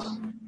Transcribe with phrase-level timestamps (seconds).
[0.00, 0.39] ¡Gracias!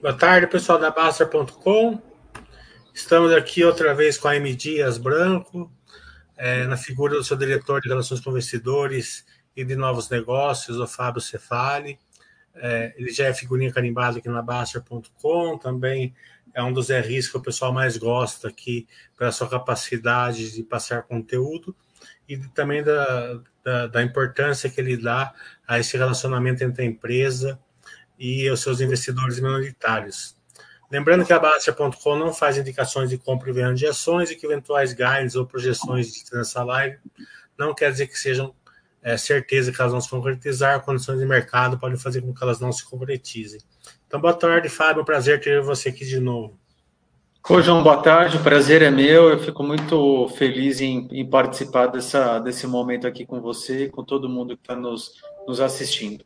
[0.00, 2.00] Boa tarde, pessoal da Baster.com.
[2.94, 4.54] Estamos aqui outra vez com a M.
[4.54, 5.68] Dias Branco,
[6.36, 9.26] é, na figura do seu diretor de Relações com Investidores
[9.56, 11.98] e de Novos Negócios, o Fábio Cefali.
[12.54, 16.14] É, ele já é figurinha carimbada aqui na Baster.com, também
[16.54, 18.86] é um dos RIs que o pessoal mais gosta aqui,
[19.18, 21.74] pela sua capacidade de passar conteúdo
[22.28, 25.34] e também da, da, da importância que ele dá
[25.66, 27.58] a esse relacionamento entre a empresa
[28.18, 30.36] e os seus investidores minoritários.
[30.90, 34.46] Lembrando que a Bastia.com não faz indicações de compra e venda de ações e que
[34.46, 36.98] eventuais guides ou projeções nessa live
[37.58, 38.54] não quer dizer que sejam
[39.02, 42.60] é, certeza que elas vão se concretizar, condições de mercado podem fazer com que elas
[42.60, 43.60] não se concretizem.
[44.06, 46.58] Então, boa tarde, Fábio, prazer ter você aqui de novo.
[47.50, 51.86] Oi, João, boa tarde, o prazer é meu, eu fico muito feliz em, em participar
[51.86, 55.12] dessa, desse momento aqui com você e com todo mundo que está nos,
[55.46, 56.24] nos assistindo.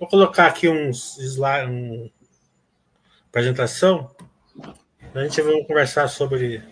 [0.00, 2.10] Vou colocar aqui uns slides, um,
[3.28, 4.10] apresentação.
[5.14, 6.62] A gente vai conversar sobre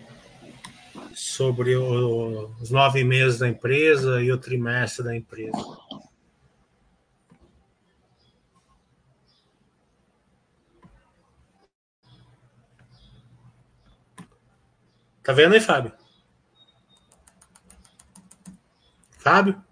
[1.13, 5.51] sobre o, os nove meses da empresa e o trimestre da empresa.
[15.21, 15.93] Tá vendo aí, Fábio?
[19.19, 19.68] Fábio?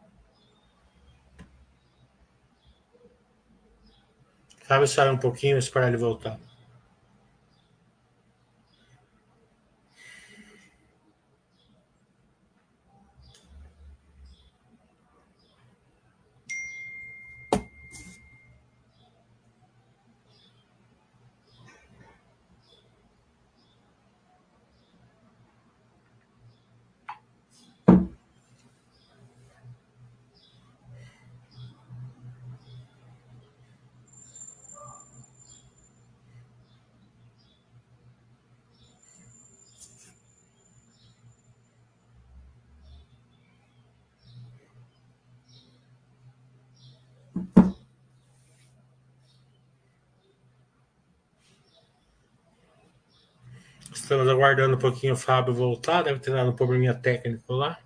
[4.67, 6.37] Fábio sai um pouquinho, esperar ele voltar.
[54.07, 57.77] Estamos aguardando um pouquinho o Fábio voltar, deve ter dado um probleminha técnico lá.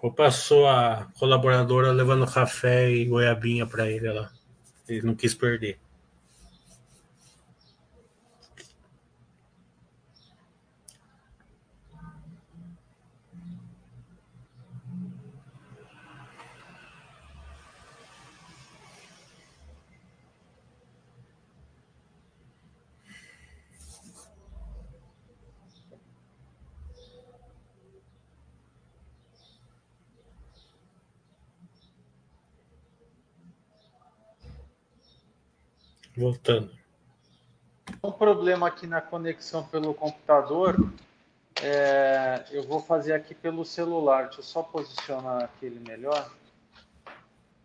[0.00, 4.32] Ou passou a colaboradora levando café e goiabinha para ele lá.
[4.88, 5.78] Ele não quis perder.
[36.28, 36.70] Voltando.
[38.04, 40.76] Um problema aqui na conexão pelo computador.
[41.62, 44.24] É, eu vou fazer aqui pelo celular.
[44.24, 46.30] Deixa eu só posicionar aquele melhor.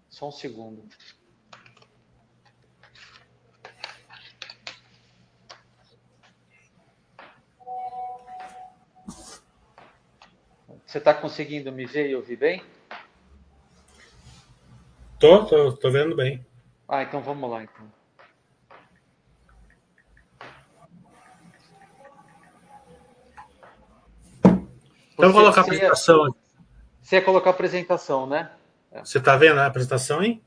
[0.10, 0.82] Só um segundo.
[10.86, 12.64] Você está conseguindo me ver e ouvir bem?
[15.20, 16.46] Tô, tô, tô vendo bem.
[16.88, 18.03] Ah, então vamos lá então.
[25.24, 26.26] Então, vou colocar a apresentação.
[26.26, 26.34] Ia,
[27.02, 28.52] você ia colocar a apresentação, né?
[29.04, 30.42] Você está vendo a apresentação aí?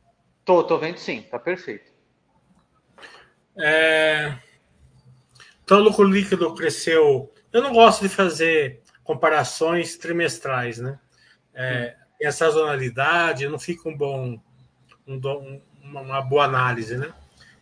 [0.44, 1.90] Tô, tô vendo sim, tá perfeito.
[3.58, 4.37] É...
[5.64, 7.32] Então, o lucro líquido cresceu.
[7.50, 11.00] Eu não gosto de fazer comparações trimestrais, né?
[11.55, 14.38] É, e a sazonalidade não fica um bom,
[15.06, 17.14] um, uma boa análise, né?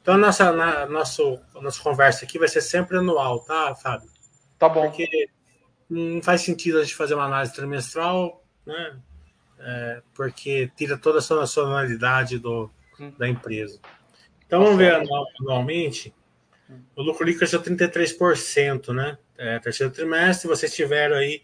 [0.02, 4.10] Então, nossa, na, nosso, nossa conversa aqui vai ser sempre anual, tá, Fábio?
[4.58, 4.82] Tá bom.
[4.82, 5.28] Porque
[5.94, 8.98] não faz sentido a gente fazer uma análise trimestral, né?
[9.58, 12.70] É, porque tira toda essa nacionalidade do,
[13.16, 13.80] da empresa.
[14.46, 14.94] Então vamos ver
[15.40, 16.14] anualmente.
[16.96, 19.16] o lucro líquido cresceu 33%, né?
[19.38, 21.42] É, terceiro trimestre, vocês tiveram aí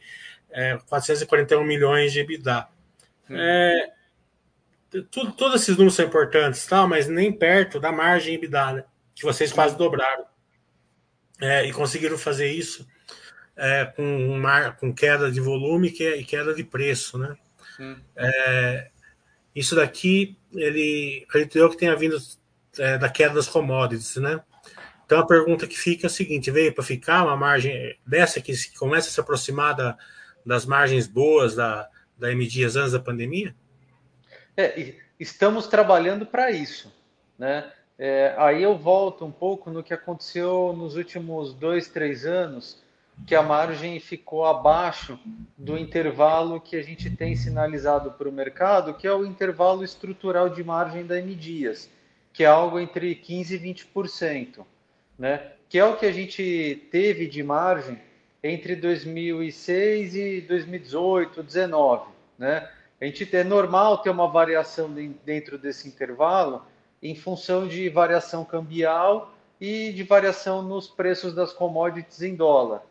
[0.50, 2.68] é, 441 milhões de EBITDA.
[3.30, 3.90] É,
[5.10, 8.84] tudo, todos esses números são importantes, tal, mas nem perto da margem EBITDA, né?
[9.14, 10.24] que vocês quase dobraram.
[11.40, 12.86] É, e conseguiram fazer isso
[13.56, 17.18] é, com, mar, com queda de volume e queda de preço.
[17.18, 17.36] Né?
[17.78, 17.96] Hum.
[18.16, 18.90] É,
[19.54, 22.16] isso daqui, ele acredito que tenha vindo
[22.78, 24.40] é, da queda das commodities, né?
[25.04, 28.54] Então a pergunta que fica é a seguinte: veio para ficar uma margem dessa que
[28.78, 29.98] começa a se aproximar da,
[30.46, 33.54] das margens boas da, da M Dias antes da pandemia?
[34.56, 36.92] É, estamos trabalhando para isso,
[37.36, 37.72] né?
[37.98, 42.82] É, aí eu volto um pouco no que aconteceu nos últimos dois, três anos,
[43.26, 45.18] que a margem ficou abaixo
[45.56, 50.48] do intervalo que a gente tem sinalizado para o mercado, que é o intervalo estrutural
[50.48, 51.90] de margem da M Dias,
[52.32, 54.64] que é algo entre 15% e 20%
[55.20, 55.52] né?
[55.68, 58.00] que é o que a gente teve de margem
[58.42, 62.10] entre 2006 e 2018, 2019.
[62.38, 62.66] Né?
[62.98, 64.90] A gente é normal ter uma variação
[65.24, 66.64] dentro desse intervalo
[67.02, 72.82] em função de variação cambial e de variação nos preços das commodities em dólar.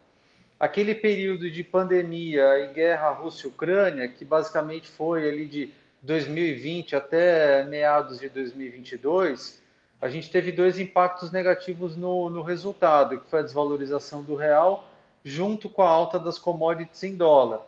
[0.59, 5.71] Aquele período de pandemia e guerra Rússia-Ucrânia, que basicamente foi ali de
[6.01, 9.61] 2020 até meados de 2022,
[10.01, 14.89] a gente teve dois impactos negativos no, no resultado, que foi a desvalorização do real
[15.23, 17.61] junto com a alta das commodities em dólar.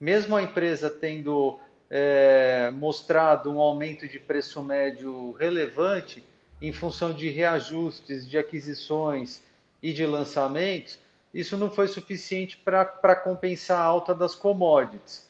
[0.00, 1.58] Mesmo a empresa tendo
[1.90, 6.22] é, mostrado um aumento de preço médio relevante
[6.60, 9.42] em função de reajustes de aquisições
[9.82, 10.98] e de lançamentos,
[11.32, 15.28] isso não foi suficiente para compensar a alta das commodities.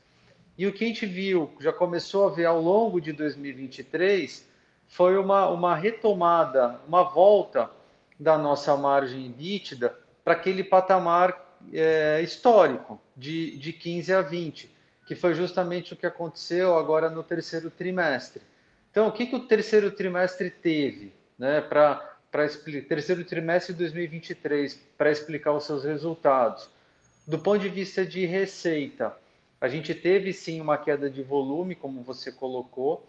[0.57, 4.49] E o que a gente viu, já começou a ver ao longo de 2023,
[4.89, 7.71] foi uma, uma retomada, uma volta
[8.19, 14.71] da nossa margem EBITDA para aquele patamar é, histórico de, de 15 a 20,
[15.07, 18.43] que foi justamente o que aconteceu agora no terceiro trimestre.
[18.91, 25.11] Então, o que, que o terceiro trimestre teve né, para terceiro trimestre de 2023 para
[25.11, 26.69] explicar os seus resultados?
[27.27, 29.17] Do ponto de vista de receita,
[29.61, 33.07] a gente teve sim uma queda de volume, como você colocou,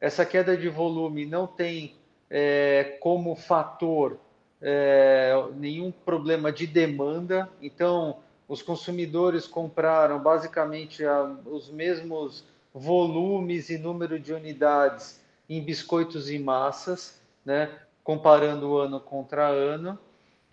[0.00, 1.94] essa queda de volume não tem
[2.30, 4.18] é, como fator
[4.60, 8.18] é, nenhum problema de demanda, então
[8.48, 16.38] os consumidores compraram basicamente a, os mesmos volumes e número de unidades em biscoitos e
[16.38, 17.70] massas, né,
[18.06, 19.98] comparando ano contra ano.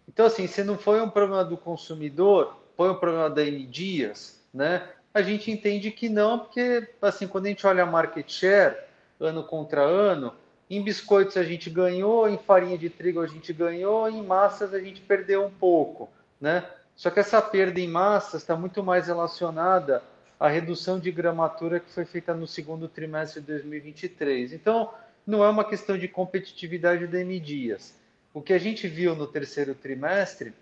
[0.08, 4.44] Então, assim, se não foi um problema do consumidor, foi um problema da M Dias,
[4.52, 4.90] né?
[5.14, 8.76] A gente entende que não, porque assim, quando a gente olha a market share,
[9.20, 10.34] ano contra ano.
[10.68, 14.80] Em biscoitos a gente ganhou, em farinha de trigo a gente ganhou, em massas a
[14.80, 16.10] gente perdeu um pouco,
[16.42, 16.66] né?
[16.96, 20.02] Só que essa perda em massas está muito mais relacionada
[20.40, 24.54] à redução de gramatura que foi feita no segundo trimestre de 2023.
[24.54, 24.90] Então,
[25.26, 27.98] não é uma questão de competitividade da M Dias.
[28.34, 30.54] O que a gente viu no terceiro trimestre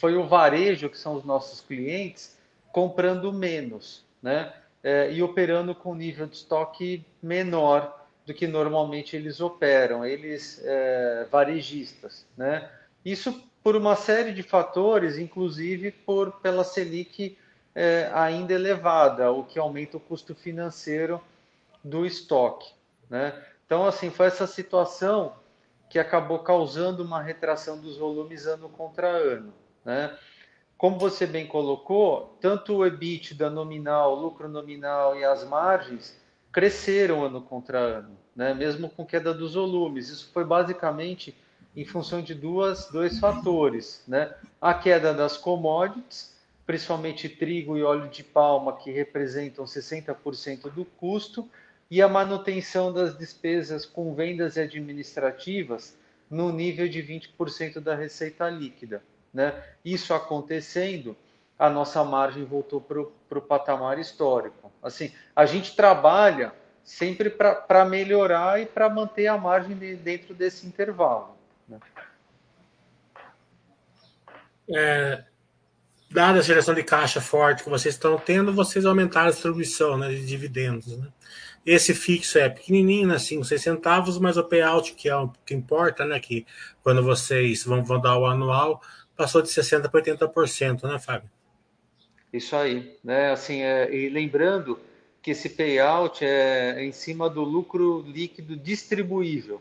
[0.00, 2.36] foi o varejo, que são os nossos clientes,
[2.72, 4.52] comprando menos, né?
[4.82, 11.26] é, e operando com nível de estoque menor do que normalmente eles operam, eles é,
[11.30, 12.70] varejistas, né?
[13.04, 17.36] Isso por uma série de fatores, inclusive por pela Selic
[17.74, 21.20] é, ainda elevada, o que aumenta o custo financeiro
[21.82, 22.70] do estoque,
[23.08, 23.42] né?
[23.68, 25.34] Então, assim, foi essa situação
[25.90, 29.52] que acabou causando uma retração dos volumes ano contra ano,
[29.84, 30.16] né?
[30.78, 36.18] como você bem colocou, tanto o EBITDA nominal, lucro nominal e as margens
[36.50, 38.54] cresceram ano contra ano, né?
[38.54, 40.08] mesmo com queda dos volumes.
[40.08, 41.36] Isso foi basicamente
[41.76, 44.02] em função de duas, dois fatores.
[44.08, 44.32] Né?
[44.58, 46.34] A queda das commodities,
[46.64, 51.46] principalmente trigo e óleo de palma, que representam 60% do custo,
[51.90, 55.96] e a manutenção das despesas com vendas administrativas
[56.30, 59.02] no nível de 20% da receita líquida.
[59.32, 59.54] Né?
[59.84, 61.16] Isso acontecendo,
[61.58, 64.70] a nossa margem voltou para o patamar histórico.
[64.82, 66.52] Assim, a gente trabalha
[66.84, 71.36] sempre para melhorar e para manter a margem de, dentro desse intervalo.
[71.68, 71.78] Né?
[74.70, 75.24] É,
[76.10, 80.08] dada a geração de caixa forte que vocês estão tendo, vocês aumentaram a distribuição né,
[80.08, 80.96] de dividendos.
[80.96, 81.08] Né?
[81.64, 85.54] Esse fixo é pequenininho, né, 5, 6 centavos, mas o payout, que é o que
[85.54, 86.46] importa, né, que
[86.82, 88.80] quando vocês vão, vão dar o anual,
[89.16, 91.30] passou de 60% para 80%, né, Fábio?
[92.32, 93.32] Isso aí, né?
[93.32, 94.78] Assim, é, e lembrando
[95.22, 99.60] que esse payout é em cima do lucro líquido distribuível.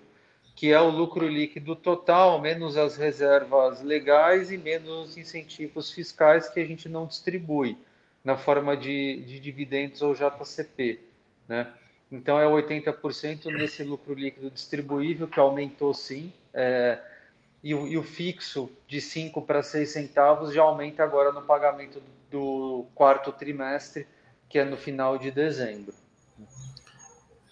[0.55, 6.59] que é o lucro líquido total, menos as reservas legais e menos incentivos fiscais que
[6.59, 7.77] a gente não distribui
[8.23, 10.99] na forma de, de dividendos ou JCP.
[11.47, 11.71] Né?
[12.11, 16.99] Então, é 80% nesse lucro líquido distribuível, que aumentou sim, é,
[17.61, 22.01] e, o, e, o, fixo de 5 para 6 centavos já aumenta agora no pagamento
[22.31, 24.07] do quarto trimestre,
[24.47, 25.93] que é no final de dezembro.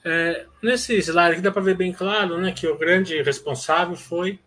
[0.06, 4.40] É, nesse slide aqui dá para ver bem claro né, que o grande responsável foi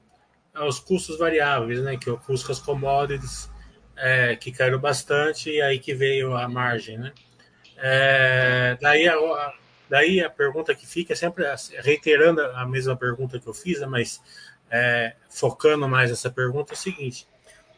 [0.55, 3.51] os custos variáveis, né, que é o custo das commodities,
[3.97, 6.99] é, que caiu bastante, e aí que veio a margem.
[6.99, 7.13] Né?
[7.77, 9.53] É, daí, a,
[9.89, 11.45] daí a pergunta que fica, sempre
[11.83, 14.23] reiterando a mesma pergunta que eu fiz, né, mas
[14.71, 17.27] é, focando mais essa pergunta, é o seguinte: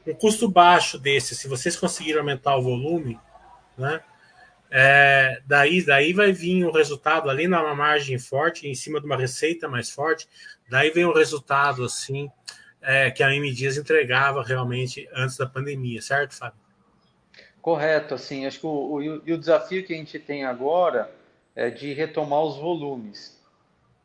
[0.06, 3.18] um custo baixo desse, se vocês conseguirem aumentar o volume,
[3.76, 4.00] né,
[4.70, 9.16] é, daí, daí vai vir o resultado ali numa margem forte, em cima de uma
[9.16, 10.28] receita mais forte.
[10.68, 12.30] Daí vem o resultado assim
[12.80, 16.60] é, que a M Dias entregava realmente antes da pandemia, certo, Fábio?
[17.60, 21.10] Correto, assim, acho que o, o, o desafio que a gente tem agora
[21.60, 23.38] é de retomar os volumes.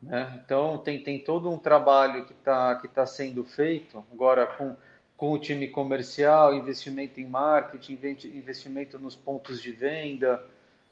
[0.02, 0.38] Né?
[0.44, 4.76] Então tem, tem todo um trabalho que está que tá sendo feito agora com,
[5.16, 7.98] com o time comercial, investimento em marketing,
[8.34, 10.44] investimento nos pontos de venda,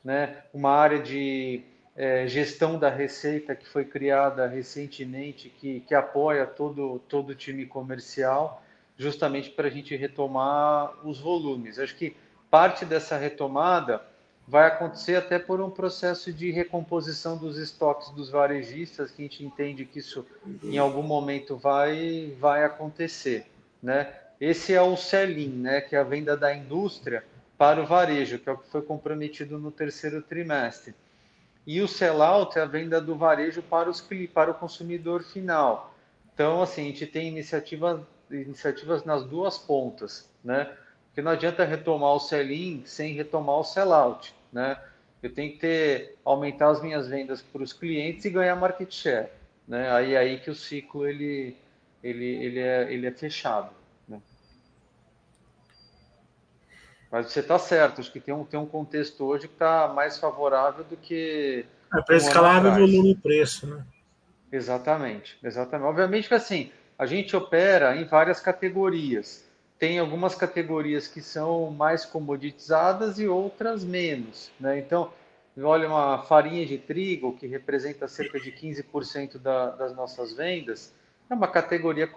[0.02, 0.42] né?
[0.54, 1.62] uma área de
[1.94, 7.66] é, gestão da receita que foi criada recentemente, que, que apoia todo, todo o time
[7.66, 8.62] comercial,
[8.96, 11.78] justamente para a gente retomar os volumes.
[11.78, 12.16] Acho que
[12.50, 14.13] parte dessa retomada
[14.46, 19.44] vai acontecer até por um processo de recomposição dos estoques dos varejistas, que a gente
[19.44, 20.26] entende que isso
[20.62, 23.46] em algum momento vai, vai acontecer.
[23.82, 24.12] Né?
[24.40, 25.80] Esse é o sell-in, né?
[25.80, 27.24] que é a venda da indústria,
[27.56, 30.94] para o varejo, que é o que foi comprometido no terceiro trimestre.
[31.66, 35.94] E o sellout é a venda do varejo para, os, para o consumidor final.
[36.34, 40.70] Então, assim, a gente tem iniciativa, iniciativas nas duas pontas, né?
[41.14, 44.76] Porque não adianta retomar o sell-in sem retomar o sell-out, né?
[45.22, 49.28] Eu tenho que ter, aumentar as minhas vendas para os clientes e ganhar market share,
[49.68, 49.92] né?
[49.92, 51.56] Aí, aí que o ciclo ele,
[52.02, 53.70] ele, ele, é, ele é fechado.
[57.12, 60.18] Mas você está certo, acho que tem um, tem um contexto hoje que está mais
[60.18, 61.64] favorável do que.
[61.96, 63.86] É para escalável volume e preço, né?
[64.50, 65.86] Exatamente, exatamente.
[65.86, 69.48] Obviamente que assim, a gente opera em várias categorias.
[69.84, 74.50] Tem algumas categorias que são mais comoditizadas e outras menos.
[74.58, 74.78] Né?
[74.78, 75.12] Então,
[75.62, 80.94] olha uma farinha de trigo, que representa cerca de 15% da, das nossas vendas,
[81.28, 82.08] é uma categoria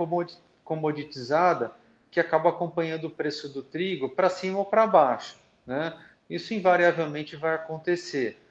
[0.63, 1.73] comoditizada
[2.09, 5.35] que acaba acompanhando o preço do trigo para cima ou para baixo.
[5.65, 5.93] Né?
[6.29, 8.41] Isso invariavelmente vai acontecer.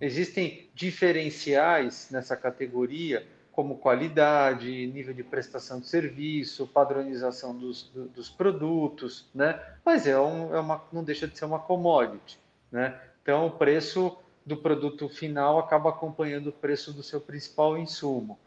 [0.00, 9.26] Existem diferenciais nessa categoria, como qualidade, nível de prestação de serviço, padronização dos, dos produtos,
[9.34, 9.60] né?
[9.84, 12.38] mas é, um, é uma, não deixa de ser uma commodity.
[12.70, 12.98] Né?
[13.22, 18.38] Então, o preço do produto final acaba acompanhando o preço do seu principal insumo.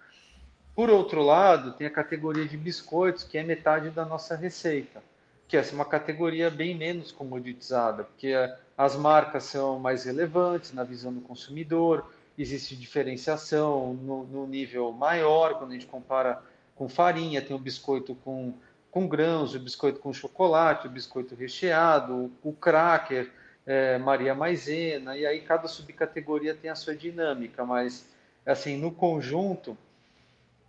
[0.75, 5.01] Por outro lado, tem a categoria de biscoitos, que é metade da nossa receita,
[5.47, 8.33] que é uma categoria bem menos comoditizada, porque
[8.77, 15.55] as marcas são mais relevantes na visão do consumidor, existe diferenciação no, no nível maior,
[15.55, 16.41] quando a gente compara
[16.75, 18.53] com farinha, tem o biscoito com,
[18.91, 23.31] com grãos, o biscoito com chocolate, o biscoito recheado, o, cracker,
[23.65, 28.07] é, Maria Maisena, e aí cada subcategoria tem a sua dinâmica, mas
[28.45, 29.77] assim, no conjunto,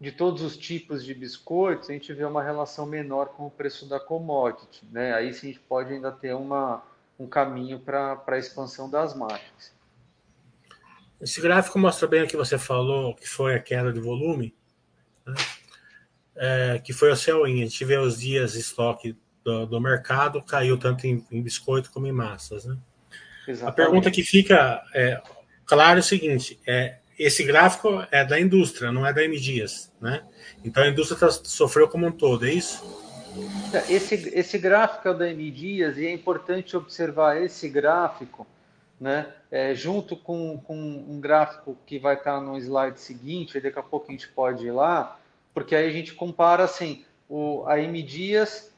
[0.00, 3.86] de todos os tipos de biscoitos, a gente vê uma relação menor com o preço
[3.86, 4.86] da commodity.
[4.90, 5.12] Né?
[5.12, 6.82] Aí sim a gente pode ainda ter uma,
[7.18, 9.72] um caminho para a expansão das margens.
[11.20, 14.54] Esse gráfico mostra bem o que você falou, que foi a queda de volume,
[15.26, 15.34] né?
[16.36, 17.62] é, que foi o sell-in.
[17.62, 21.90] A gente vê os dias de estoque do, do mercado, caiu tanto em, em, biscoito
[21.90, 22.64] como em massas.
[22.64, 22.76] Né?
[23.62, 25.20] A pergunta que fica é,
[25.66, 29.92] claro é o seguinte, é, esse gráfico é da indústria, não é da M Dias,
[30.00, 30.22] né?
[30.64, 32.84] Então a indústria tá, sofreu como um todo, é isso?
[33.88, 38.46] Esse, esse gráfico é da M Dias e é importante observar esse gráfico,
[39.00, 39.32] né?
[39.50, 44.06] É, junto com, com um gráfico que vai estar no slide seguinte, daqui a pouco
[44.08, 45.18] a gente pode ir lá,
[45.54, 48.72] porque aí a gente compara assim o, a M Dias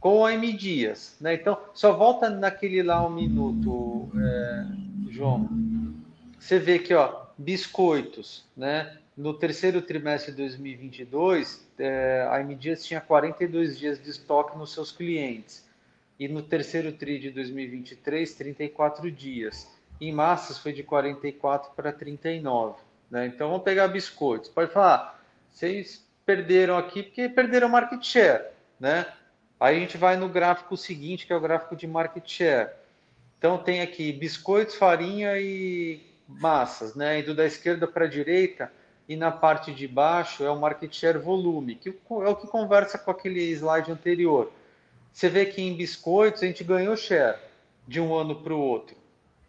[0.00, 1.34] com a M Dias, né?
[1.34, 4.66] Então só volta naquele lá um minuto, é,
[5.10, 5.48] João.
[6.38, 8.96] Você vê que ó, biscoitos, né?
[9.16, 14.72] No terceiro trimestre de 2022, é, a M Dias tinha 42 dias de estoque nos
[14.72, 15.68] seus clientes.
[16.20, 19.66] E no terceiro TRI de 2023, 34 dias.
[19.98, 22.78] Em massas foi de 44 para 39.
[23.10, 23.24] Né?
[23.26, 24.50] Então vamos pegar biscoitos.
[24.50, 25.18] Pode falar,
[25.50, 28.44] vocês perderam aqui porque perderam market share,
[28.78, 29.06] né?
[29.58, 32.68] Aí a gente vai no gráfico seguinte, que é o gráfico de market share.
[33.38, 37.20] Então tem aqui biscoitos, farinha e massas, né?
[37.20, 38.70] Indo da esquerda para a direita
[39.08, 42.98] e na parte de baixo é o market share volume, que é o que conversa
[42.98, 44.52] com aquele slide anterior.
[45.12, 47.38] Você vê que em biscoitos a gente ganhou share
[47.86, 48.96] de um ano para o outro,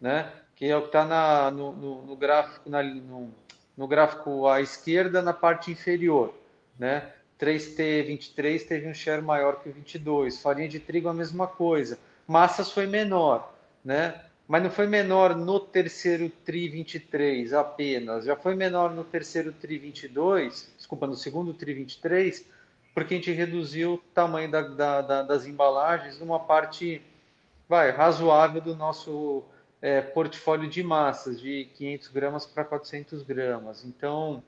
[0.00, 0.32] né?
[0.56, 3.32] Que é o que está no, no, no, gráfico na, no,
[3.76, 6.34] no gráfico à esquerda na parte inferior,
[6.78, 7.12] né?
[7.40, 12.70] 3T23 teve um share maior que o 22, farinha de trigo a mesma coisa, massas
[12.70, 13.52] foi menor,
[13.84, 14.20] né?
[14.46, 19.78] Mas não foi menor no terceiro TRI 23 apenas, já foi menor no terceiro TRI
[19.78, 22.44] 22, desculpa, no segundo TRI 23,
[22.94, 27.02] porque a gente reduziu o tamanho da, da, da, das embalagens numa parte
[27.68, 29.44] vai, razoável do nosso
[29.80, 33.84] é, portfólio de massas, de 500 gramas para 400 gramas.
[33.84, 34.42] Então,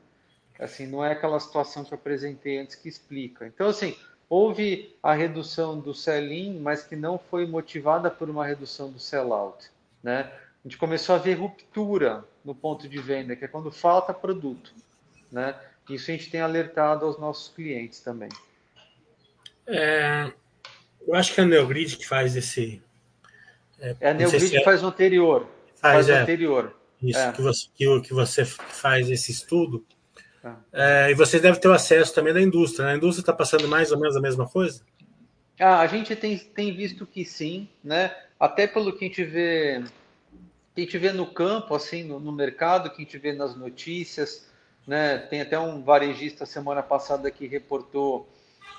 [0.59, 3.47] assim, não é aquela situação que eu apresentei antes que explica.
[3.47, 3.97] Então, assim,
[4.29, 9.71] houve a redução do sell-in, mas que não foi motivada por uma redução do sell-out,
[10.03, 10.31] né?
[10.65, 14.73] A gente começou a ver ruptura no ponto de venda, que é quando falta produto,
[15.31, 15.55] né?
[15.89, 18.29] Isso a gente tem alertado aos nossos clientes também.
[19.67, 20.33] É,
[21.07, 22.83] eu acho que é a Neogrid que faz esse,
[23.79, 24.65] é, é a Neogrid que é...
[24.65, 25.47] faz o anterior.
[25.77, 26.19] Faz, faz é.
[26.19, 26.77] o anterior.
[27.03, 27.33] Isso, é.
[27.33, 29.85] que, você, que, que você faz esse estudo.
[30.73, 32.87] É, e você deve ter o acesso também da indústria.
[32.87, 32.93] Né?
[32.93, 34.83] A indústria está passando mais ou menos a mesma coisa?
[35.59, 38.15] Ah, a gente tem, tem visto que sim, né?
[38.39, 39.83] Até pelo que a gente vê,
[40.75, 43.57] que a gente vê no campo, assim, no, no mercado, que a gente vê nas
[43.57, 44.47] notícias,
[44.87, 45.19] né?
[45.19, 48.29] Tem até um varejista semana passada que reportou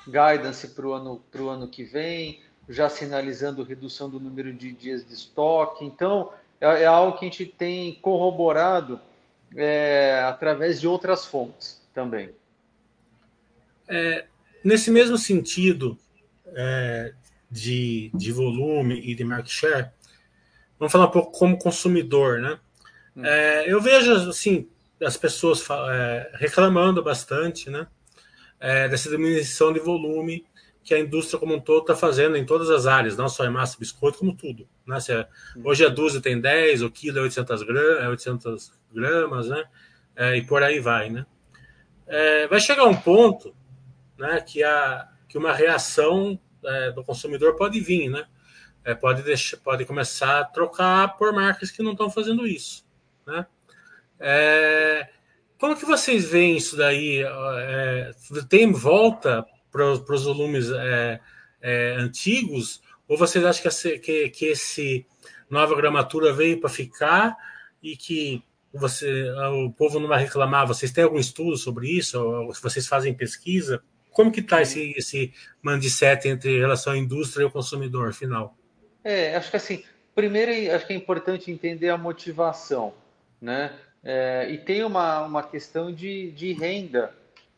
[0.07, 5.13] guidance para o ano, ano que vem já sinalizando redução do número de dias de
[5.13, 5.85] estoque.
[5.85, 8.99] Então, é, é algo que a gente tem corroborado
[9.55, 12.31] é, através de outras fontes também.
[13.87, 14.25] É,
[14.63, 15.97] nesse mesmo sentido
[16.47, 17.13] é,
[17.49, 19.89] de, de volume e de market share,
[20.79, 22.59] vamos falar um pouco como consumidor, né?
[23.15, 23.25] Hum.
[23.25, 24.67] É, eu vejo assim
[25.01, 27.87] as pessoas é, reclamando bastante, né?
[28.89, 30.43] dessa diminuição de volume
[30.85, 33.49] que a indústria como um todo está fazendo em todas as áreas, não só em
[33.49, 34.69] massa, biscoito, como tudo.
[34.85, 34.97] Né?
[35.09, 35.27] É,
[35.63, 39.63] hoje a dúzia tem 10, o quilo é 800 gramas, 800 gramas né?
[40.15, 41.09] É, e por aí vai.
[41.09, 41.25] Né?
[42.05, 43.55] É, vai chegar um ponto
[44.15, 48.27] né, que, a, que uma reação é, do consumidor pode vir, né?
[48.83, 52.85] É, pode, deixar, pode começar a trocar por marcas que não estão fazendo isso.
[53.25, 53.43] Né?
[54.19, 55.09] É,
[55.59, 57.23] como que vocês veem isso daí?
[58.49, 61.19] tem volta para os volumes é,
[61.61, 62.81] é, antigos?
[63.07, 65.05] Ou vocês acham que, que, que esse
[65.49, 67.35] nova gramatura veio para ficar
[67.81, 70.67] e que você, o povo não vai reclamar?
[70.67, 72.19] Vocês têm algum estudo sobre isso?
[72.19, 73.81] Ou vocês fazem pesquisa?
[74.11, 78.57] Como que está esse, esse mindset entre relação à indústria e o consumidor final?
[79.03, 79.83] É, acho que assim,
[80.15, 82.93] primeiro acho que é importante entender a motivação,
[83.41, 83.77] né?
[84.05, 87.11] É, e tem uma, uma questão de, de renda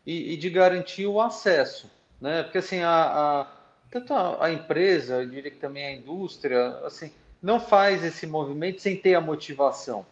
[0.06, 2.44] e, e de garantir o acesso né?
[2.44, 3.48] Porque assim a, a
[3.90, 8.82] tanto a, a, empresa, eu diria que também a indústria, assim, não faz esse movimento
[8.82, 10.06] sem ter a motivação,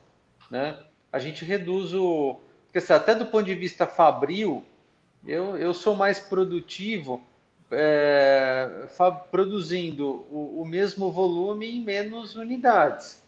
[0.49, 0.79] né?
[1.11, 4.63] A gente reduz o, porque assim, até do ponto de vista fabril,
[5.25, 7.21] eu, eu sou mais produtivo
[7.71, 8.87] é,
[9.29, 13.21] produzindo o, o, mesmo volume em menos unidades,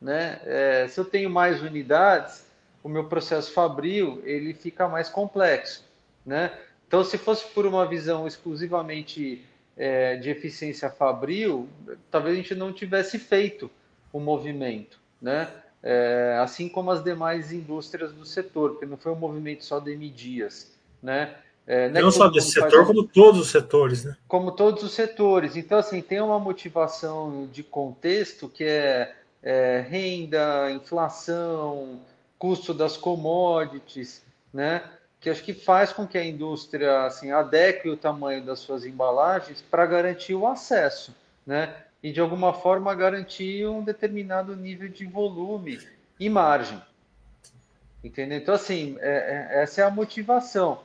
[0.00, 0.40] né?
[0.44, 2.46] É, se eu tenho mais unidades,
[2.82, 5.84] o meu processo fabril ele fica mais complexo,
[6.24, 6.52] né?
[6.86, 9.44] Então, se fosse por uma visão exclusivamente
[9.76, 11.68] é, de eficiência fabril,
[12.10, 13.70] talvez a gente não tivesse feito
[14.12, 15.48] o movimento, né?
[15.82, 19.96] É, assim como as demais indústrias do setor, porque não foi um movimento só de
[20.10, 21.34] Dias, né?
[21.66, 24.16] É, não, é não só desse setor, como todos os setores, né?
[24.26, 25.56] Como todos os setores.
[25.56, 32.00] Então, assim, tem uma motivação de contexto que é, é renda, inflação,
[32.38, 34.22] custo das commodities,
[34.52, 34.82] né?
[35.20, 39.60] que acho que faz com que a indústria assim adeque o tamanho das suas embalagens
[39.60, 41.14] para garantir o acesso,
[41.46, 41.76] né?
[42.02, 45.78] E de alguma forma garantir um determinado nível de volume
[46.18, 46.80] e margem.
[48.02, 48.38] Entendeu?
[48.38, 50.80] Então assim, é, é, essa é a motivação.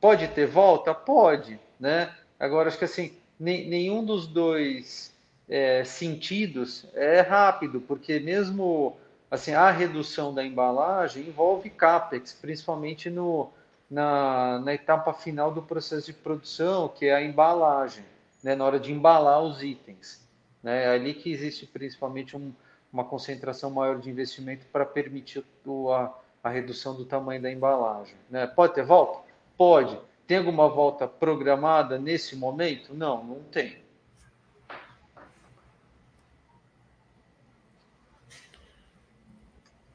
[0.00, 0.94] Pode ter volta?
[0.94, 2.14] Pode, né?
[2.38, 5.12] Agora acho que assim, nem, nenhum dos dois
[5.50, 8.96] é, sentidos é rápido, porque mesmo
[9.28, 13.50] assim a redução da embalagem envolve capex, principalmente no
[13.90, 18.04] na, na etapa final do processo de produção, que é a embalagem,
[18.42, 20.24] né, na hora de embalar os itens.
[20.62, 22.52] Né, é ali que existe principalmente um,
[22.92, 28.14] uma concentração maior de investimento para permitir o, a, a redução do tamanho da embalagem.
[28.30, 28.46] Né?
[28.46, 29.24] Pode ter volta?
[29.56, 29.98] Pode.
[30.24, 32.94] Tem alguma volta programada nesse momento?
[32.94, 33.78] Não, não tem.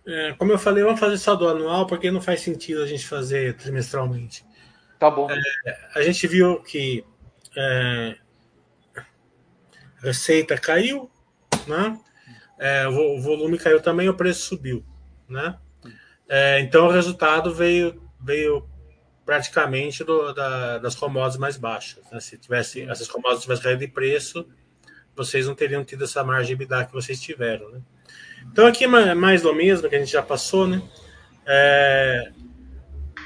[0.08, 3.08] É, como eu falei, vamos fazer só do anual, porque não faz sentido a gente
[3.08, 4.46] fazer trimestralmente.
[5.00, 5.30] Tá bom.
[5.30, 7.04] É, a gente viu que
[7.58, 8.16] é,
[8.96, 9.06] a
[10.02, 11.10] receita caiu,
[11.68, 12.00] né?
[12.58, 14.86] É, o volume caiu também, o preço subiu,
[15.28, 15.58] né?
[16.30, 18.68] É, então o resultado veio, veio
[19.26, 22.04] praticamente do, da, das commodities mais baixas.
[22.12, 22.20] Né?
[22.20, 24.48] Se tivesse essas commodities tivessem caído de preço,
[25.16, 27.82] vocês não teriam tido essa margem de EBITDA que vocês tiveram, né?
[28.52, 30.82] Então, aqui mais do mesmo que a gente já passou, né?
[31.46, 32.32] É,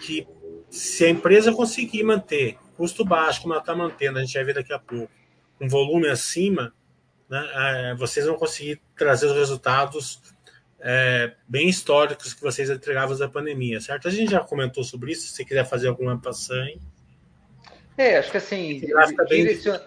[0.02, 0.28] que
[0.70, 4.56] se a empresa conseguir manter custo baixo, como ela está mantendo, a gente vai ver
[4.56, 5.12] daqui a pouco,
[5.60, 6.74] um volume acima,
[7.30, 10.22] né, é, vocês vão conseguir trazer os resultados
[10.80, 14.08] é, bem históricos que vocês entregavam da pandemia, certo?
[14.08, 16.80] A gente já comentou sobre isso, se você quiser fazer alguma passagem.
[17.98, 18.82] É, acho que assim,
[19.28, 19.78] direcion...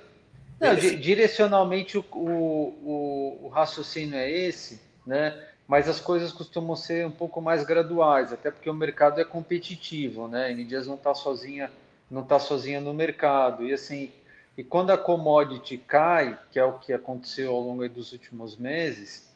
[0.60, 5.46] Não, direcionalmente o, o, o raciocínio é esse, né?
[5.66, 10.28] Mas as coisas costumam ser um pouco mais graduais, até porque o mercado é competitivo,
[10.28, 10.46] né?
[10.46, 11.70] A não está sozinha,
[12.10, 13.64] não está sozinha no mercado.
[13.64, 14.12] E assim,
[14.56, 19.30] e quando a commodity cai, que é o que aconteceu ao longo dos últimos meses,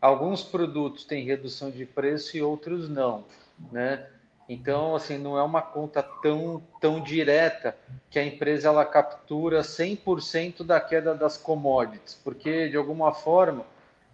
[0.00, 3.24] alguns produtos têm redução de preço e outros não,
[3.72, 4.06] né?
[4.48, 7.76] Então, assim, não é uma conta tão, tão direta
[8.10, 13.64] que a empresa ela captura 100% da queda das commodities, porque de alguma forma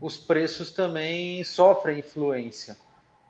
[0.01, 2.77] os preços também sofrem influência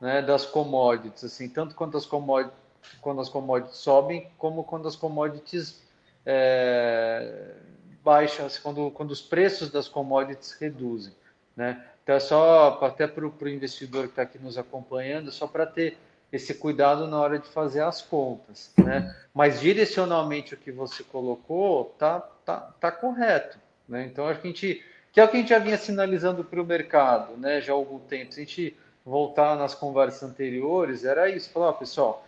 [0.00, 2.56] né, das commodities, assim, tanto quando as commodities,
[3.00, 5.82] quando as commodities sobem, como quando as commodities
[6.24, 7.54] é,
[8.02, 11.14] baixam, assim, quando, quando os preços das commodities reduzem.
[11.56, 11.84] Né?
[12.02, 15.98] Então, é só até para o investidor que está aqui nos acompanhando, só para ter
[16.30, 18.72] esse cuidado na hora de fazer as contas.
[18.76, 19.14] Né?
[19.34, 23.58] Mas direcionalmente o que você colocou tá, tá, tá correto.
[23.88, 24.04] Né?
[24.06, 24.84] Então, acho que a gente
[25.18, 27.74] que é o que a gente já vinha sinalizando para o mercado, né, já há
[27.74, 28.32] algum tempo.
[28.32, 32.24] Se a gente voltar nas conversas anteriores, era isso, falar, pessoal,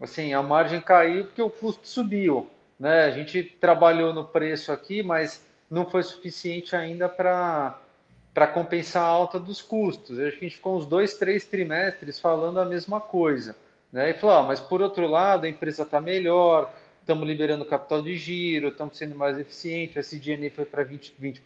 [0.00, 3.04] assim, a margem caiu porque o custo subiu, né?
[3.04, 7.78] A gente trabalhou no preço aqui, mas não foi suficiente ainda para
[8.32, 10.18] para compensar a alta dos custos.
[10.18, 13.54] A gente ficou uns dois, três trimestres falando a mesma coisa,
[13.92, 14.10] né?
[14.10, 18.68] E falou, mas por outro lado, a empresa está melhor, estamos liberando capital de giro,
[18.68, 21.42] estamos sendo mais eficientes, a SDN foi para 20%, 20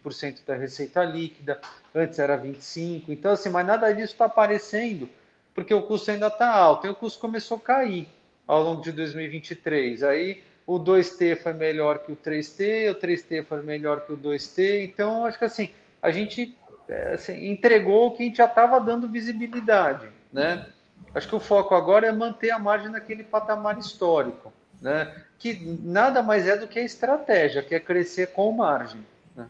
[0.47, 1.61] da receita líquida,
[1.93, 5.09] antes era 25%, então assim, mas nada disso está aparecendo,
[5.53, 8.07] porque o custo ainda está alto, e o custo começou a cair
[8.47, 13.61] ao longo de 2023, aí o 2T foi melhor que o 3T, o 3T foi
[13.63, 16.57] melhor que o 2T, então acho que assim, a gente
[16.89, 20.69] é, assim, entregou o que a gente já estava dando visibilidade, né?
[21.13, 25.25] Acho que o foco agora é manter a margem naquele patamar histórico, né?
[25.39, 29.07] Que nada mais é do que a estratégia, que é crescer com margem.
[29.37, 29.49] Né?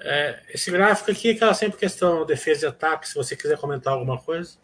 [0.00, 3.92] É, esse gráfico aqui é aquela sempre questão defesa e ataque, se você quiser comentar
[3.92, 4.56] alguma coisa.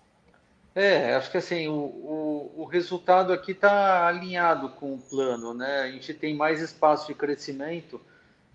[0.74, 5.80] É, acho que assim, o, o, o resultado aqui está alinhado com o plano, né?
[5.80, 8.00] A gente tem mais espaço de crescimento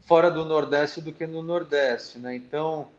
[0.02, 2.34] fora do Nordeste do que no Nordeste, né?
[2.36, 2.90] Então,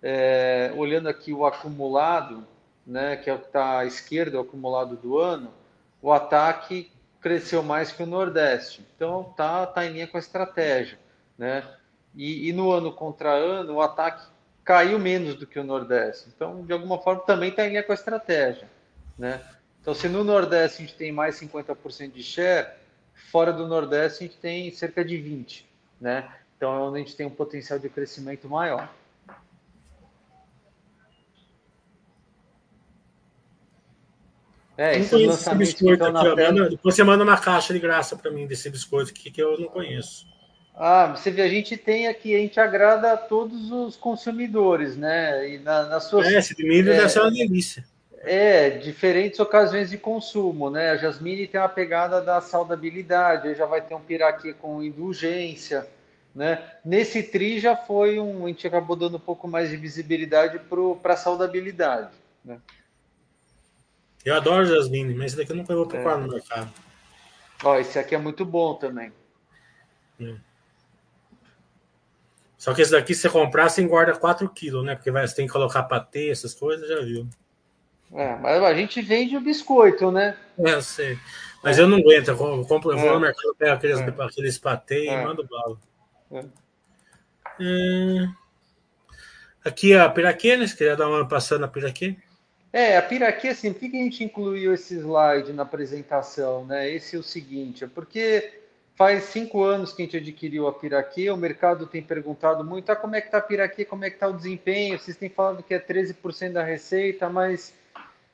[0.00, 2.46] é, olhando aqui o acumulado,
[2.86, 5.52] né, que é o que está à esquerda, o acumulado do ano,
[6.00, 6.90] o ataque
[7.20, 8.84] cresceu mais que o Nordeste.
[8.96, 10.98] Então tá, tá em linha com a estratégia,
[11.38, 11.64] né?
[12.14, 14.26] E, e no ano contra ano o ataque
[14.64, 16.28] caiu menos do que o Nordeste.
[16.34, 18.68] Então de alguma forma também está em linha com a estratégia,
[19.16, 19.40] né?
[19.80, 22.68] Então se no Nordeste a gente tem mais 50% de share,
[23.30, 25.68] fora do Nordeste a gente tem cerca de 20,
[26.00, 26.28] né?
[26.56, 28.88] Então é onde a gente tem um potencial de crescimento maior.
[34.82, 36.34] É, esse esse biscoito aqui, ó,
[36.68, 39.68] depois você manda uma caixa de graça para mim desse biscoito aqui que eu não
[39.68, 40.26] conheço.
[40.74, 45.50] Ah, você vê, a gente tem aqui, a gente agrada a todos os consumidores, né?
[45.50, 47.84] E na, nas suas, é, esse de milho é, deve ser uma delícia.
[48.24, 50.90] É, diferentes ocasiões de consumo, né?
[50.90, 55.86] A Jasmine tem uma pegada da saudabilidade, aí já vai ter um piraquê com indulgência,
[56.34, 56.60] né?
[56.84, 60.60] Nesse tri já foi um, a gente acabou dando um pouco mais de visibilidade
[61.00, 62.10] para a saudabilidade,
[62.44, 62.58] né?
[64.24, 66.20] Eu adoro jasmine, mas esse daqui eu nunca vou procurar é.
[66.20, 66.72] no mercado.
[67.64, 69.12] Ó, esse aqui é muito bom também.
[70.20, 70.38] Hum.
[72.56, 74.94] Só que esse daqui, se você comprar, você engorda 4 quilos, né?
[74.94, 77.28] Porque vai, você tem que colocar patê, essas coisas, já viu.
[78.12, 80.36] É, mas a gente vende o biscoito, né?
[80.58, 81.18] É, eu sei.
[81.62, 81.82] Mas é.
[81.82, 82.28] eu não aguento.
[82.28, 83.20] Eu, compro, eu vou no é.
[83.20, 84.14] mercado, pego aqueles, é.
[84.22, 85.24] aqueles patê e é.
[85.24, 85.76] mando bala.
[87.60, 88.32] Hum.
[89.64, 90.66] Aqui a piraquê, né?
[90.66, 92.16] Você queria dar uma passando na piraquê?
[92.72, 96.90] É, a Piraquê, assim, por que a gente incluiu esse slide na apresentação, né?
[96.90, 98.60] Esse é o seguinte, é porque
[98.94, 102.96] faz cinco anos que a gente adquiriu a Piraquê, o mercado tem perguntado muito, ah,
[102.96, 105.62] como é que tá a Piraquê, como é que tá o desempenho, vocês têm falado
[105.62, 107.74] que é 13% da receita, mas,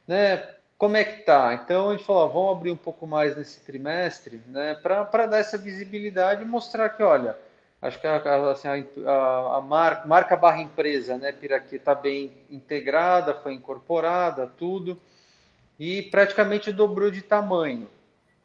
[0.07, 1.55] né, como é que tá?
[1.55, 5.59] Então a gente falou, vamos abrir um pouco mais nesse trimestre, né, para dar essa
[5.59, 7.37] visibilidade e mostrar que, olha,
[7.81, 8.69] acho que a, assim,
[9.07, 15.01] a, a marca, marca, barra empresa, né, Piraquê está bem integrada, foi incorporada, tudo,
[15.79, 17.89] e praticamente dobrou de tamanho,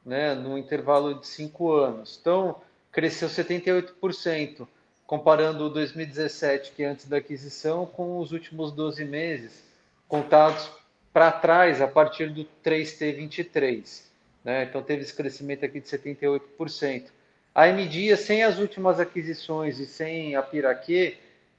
[0.06, 2.18] né, no intervalo de cinco anos.
[2.22, 4.68] Então, cresceu 78%,
[5.08, 9.64] comparando o 2017, que é antes da aquisição, com os últimos 12 meses,
[10.08, 10.70] contados
[11.12, 14.04] para trás a partir do 3T23.
[14.44, 14.64] Né?
[14.64, 17.10] Então, teve esse crescimento aqui de 78%.
[17.54, 21.18] A MDIA, sem as últimas aquisições e sem a Piraquê,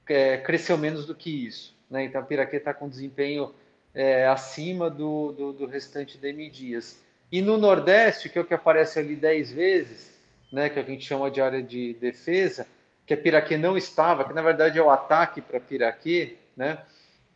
[0.09, 1.74] é, cresceu menos do que isso.
[1.88, 2.04] Né?
[2.04, 3.54] Então, a Piraquê está com desempenho
[3.94, 7.00] é, acima do, do, do, restante da MDIAS.
[7.30, 10.12] E no Nordeste, que é o que aparece ali 10 vezes,
[10.52, 12.66] né, que é que a gente chama de área de defesa,
[13.07, 16.78] que a Piraquê não estava, que na verdade é o ataque para Piraquê, né,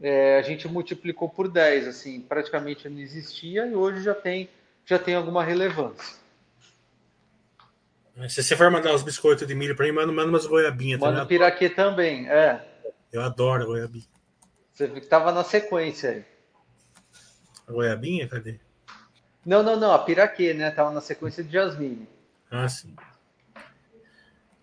[0.01, 4.49] é, a gente multiplicou por 10, assim, praticamente não existia e hoje já tem,
[4.85, 6.17] já tem alguma relevância.
[8.27, 11.15] Se você for mandar os biscoitos de milho para mim, manda, manda umas goiabinhas também.
[11.15, 12.61] Manda piraquê também, é.
[13.13, 14.07] Eu adoro goiabinha.
[14.73, 16.25] Você viu que tava na sequência aí.
[17.67, 18.59] A goiabinha, cadê?
[19.45, 20.71] Não, não, não, a piraquê, né?
[20.71, 22.09] Tava na sequência de jasmine.
[22.51, 22.95] Ah, sim.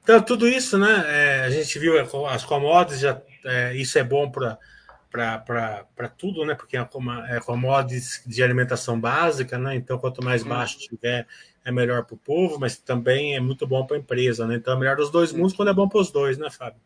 [0.04, 1.04] Então, tudo isso, né?
[1.08, 1.94] É, a gente viu
[2.28, 4.60] as commodities, já, é, isso é bom para
[5.10, 6.56] para tudo, né?
[6.56, 6.88] Porque é,
[7.30, 9.76] é commodities de alimentação básica, né?
[9.76, 11.26] Então, quanto mais baixo tiver,
[11.66, 14.56] é melhor para o povo, mas também é muito bom para a empresa, né?
[14.56, 16.80] Então é melhor dos dois mundos quando é bom para os dois, né, Fábio?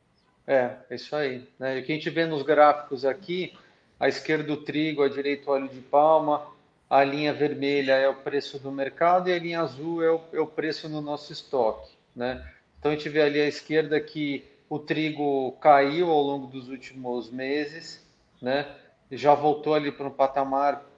[0.48, 1.48] É, é isso aí.
[1.60, 1.78] Né?
[1.78, 3.54] E o que a gente vê nos gráficos aqui,
[4.00, 6.48] à esquerda o trigo, à direita o óleo de palma,
[6.90, 10.40] a linha vermelha é o preço do mercado e a linha azul é o, é
[10.40, 12.44] o preço no nosso estoque, né?
[12.80, 17.30] Então a gente vê ali à esquerda que o trigo caiu ao longo dos últimos
[17.30, 18.04] meses,
[18.42, 18.66] né?
[19.12, 20.89] Já voltou ali para um patamar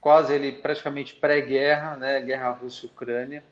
[0.00, 3.42] quase ele praticamente pré-guerra, né, guerra Rússia-Ucrânia.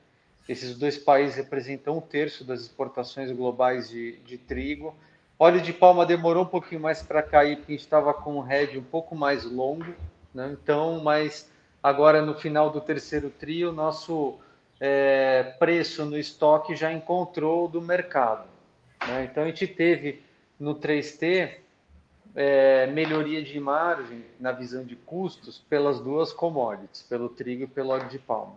[0.48, 4.94] Esses dois países representam um terço das exportações globais de, de trigo.
[5.38, 8.40] Óleo de palma demorou um pouquinho mais para cair, porque a gente estava com um
[8.40, 9.94] head um pouco mais longo,
[10.32, 10.48] né?
[10.52, 11.50] então, mas
[11.82, 14.38] agora no final do terceiro trio, nosso
[14.80, 18.46] é, preço no estoque já encontrou do mercado.
[19.06, 19.28] Né?
[19.30, 20.22] Então a gente teve
[20.58, 21.65] no 3T
[22.36, 27.88] é, melhoria de margem na visão de custos pelas duas commodities, pelo trigo e pelo
[27.88, 28.54] óleo de palma.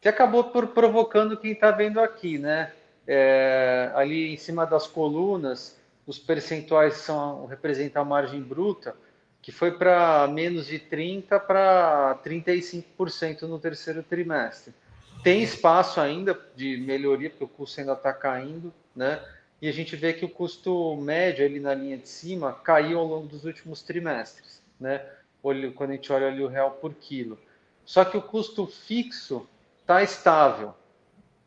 [0.00, 2.72] Que acabou por provocando quem está vendo aqui, né?
[3.06, 8.96] É, ali em cima das colunas, os percentuais são representam a margem bruta,
[9.40, 14.74] que foi para menos de 30 para 35% no terceiro trimestre.
[15.22, 19.22] Tem espaço ainda de melhoria, porque o custo ainda está caindo, né?
[19.60, 23.06] E a gente vê que o custo médio ali na linha de cima caiu ao
[23.06, 25.04] longo dos últimos trimestres, né?
[25.42, 27.38] Quando a gente olha ali o real por quilo.
[27.84, 29.46] Só que o custo fixo
[29.80, 30.74] está estável,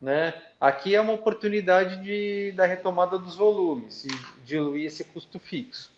[0.01, 0.33] né?
[0.59, 4.09] Aqui é uma oportunidade de, da retomada dos volumes e
[4.45, 5.91] diluir esse custo fixo.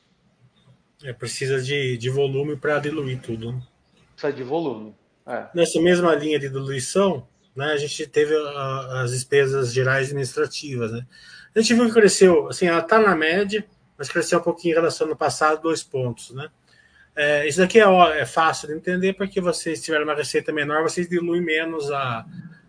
[1.03, 3.51] É, precisa de, de volume para diluir tudo.
[3.51, 3.61] Né?
[4.13, 4.95] Precisa de volume.
[5.27, 5.47] É.
[5.53, 10.91] Nessa mesma linha de diluição, né, a gente teve a, as despesas gerais administrativas.
[10.91, 11.05] Né?
[11.55, 13.65] A gente viu que cresceu, assim, ela está na média,
[13.97, 16.31] mas cresceu um pouquinho em relação ao passado, dois pontos.
[16.31, 16.49] Né?
[17.15, 21.07] É, isso daqui é, é, fácil de entender, porque vocês tiverem uma receita menor, vocês
[21.07, 22.25] diluem menos a,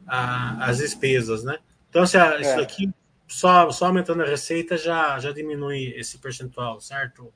[0.06, 1.42] a as despesas.
[1.42, 1.58] Né?
[1.90, 2.40] Então, se a, é.
[2.42, 2.90] isso daqui,
[3.26, 7.32] só, só aumentando a receita, já, já diminui esse percentual, certo,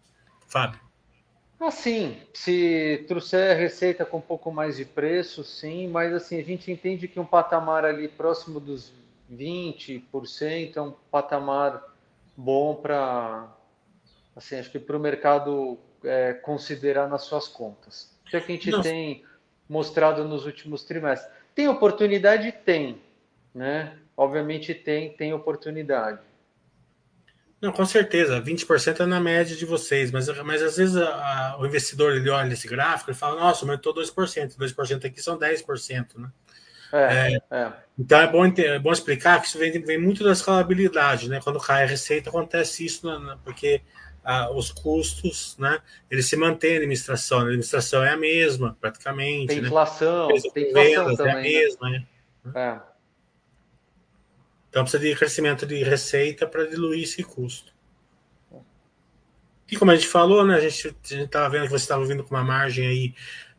[0.46, 0.89] Fábio?
[1.60, 6.72] Assim, se trouxer receita com um pouco mais de preço, sim, mas assim, a gente
[6.72, 8.90] entende que um patamar ali próximo dos
[9.30, 11.84] 20% é um patamar
[12.34, 13.46] bom para,
[14.34, 18.10] assim, acho que para o mercado é, considerar nas suas contas.
[18.26, 18.80] O que a gente Não.
[18.80, 19.22] tem
[19.68, 21.30] mostrado nos últimos trimestres?
[21.54, 22.52] Tem oportunidade?
[22.52, 23.02] Tem,
[23.54, 23.98] né?
[24.16, 26.29] Obviamente tem, tem oportunidade.
[27.60, 31.60] Não, com certeza, 20% é na média de vocês, mas, mas às vezes a, a,
[31.60, 36.06] o investidor ele olha esse gráfico e fala, nossa, aumentou 2%, 2% aqui são 10%,
[36.16, 36.30] né?
[36.92, 37.72] É, é, é.
[37.98, 41.40] Então é bom, é bom explicar que isso vem, vem muito da escalabilidade, né?
[41.42, 43.82] Quando cai a receita, acontece isso, na, na, porque
[44.24, 45.80] ah, os custos, né?
[46.10, 49.48] Eles se mantêm a administração, a administração é a mesma, praticamente.
[49.48, 49.66] Tem né?
[49.68, 50.40] inflação, né?
[50.52, 51.34] tem inflação também.
[51.34, 52.06] É a mesma, né?
[52.54, 52.89] É.
[54.70, 57.72] Então precisa de crescimento de receita para diluir esse custo.
[59.70, 62.34] E como a gente falou, né, a gente estava vendo que você estava vindo com
[62.34, 63.14] uma margem aí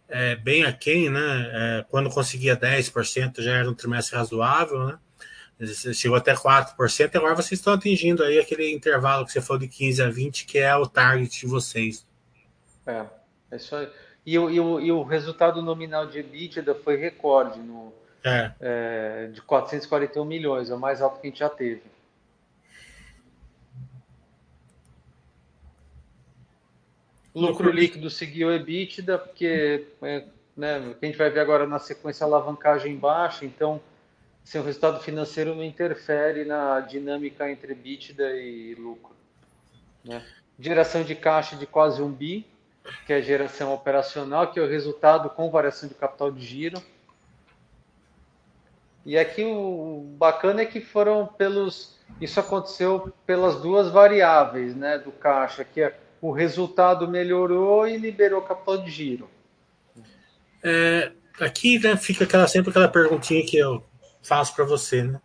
[0.09, 1.19] é, bem aquém, né?
[1.53, 4.99] É, quando conseguia 10% já era um trimestre razoável, né?
[5.93, 9.67] Chegou até 4%, e agora vocês estão atingindo aí aquele intervalo que você falou de
[9.67, 12.05] 15 a 20, que é o target de vocês.
[12.85, 13.05] É,
[13.51, 13.89] é.
[14.25, 18.51] E, o, e, o, e o resultado nominal de EBITDA foi recorde no, é.
[18.59, 21.81] É, de 441 milhões, é o mais alto que a gente já teve.
[27.33, 32.25] Lucro líquido seguiu o EBITDA, porque é, né, a gente vai ver agora na sequência
[32.25, 33.81] alavancagem baixa, então
[34.43, 39.15] assim, o resultado financeiro não interfere na dinâmica entre EBITDA e lucro.
[40.03, 40.23] Né?
[40.59, 42.45] Geração de caixa de quase um bi,
[43.05, 46.81] que é a geração operacional, que é o resultado com variação de capital de giro.
[49.05, 51.99] E aqui o bacana é que foram pelos.
[52.19, 58.41] Isso aconteceu pelas duas variáveis né, do caixa, que é o resultado melhorou e liberou
[58.43, 59.29] capital de giro.
[60.63, 63.83] É, aqui né, fica aquela, sempre aquela perguntinha que eu
[64.21, 65.03] faço para você.
[65.03, 65.19] Né?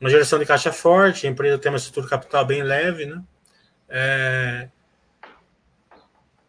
[0.00, 3.06] Uma geração de caixa forte, a empresa tem uma estrutura capital bem leve.
[3.06, 3.20] Né?
[3.88, 4.68] É,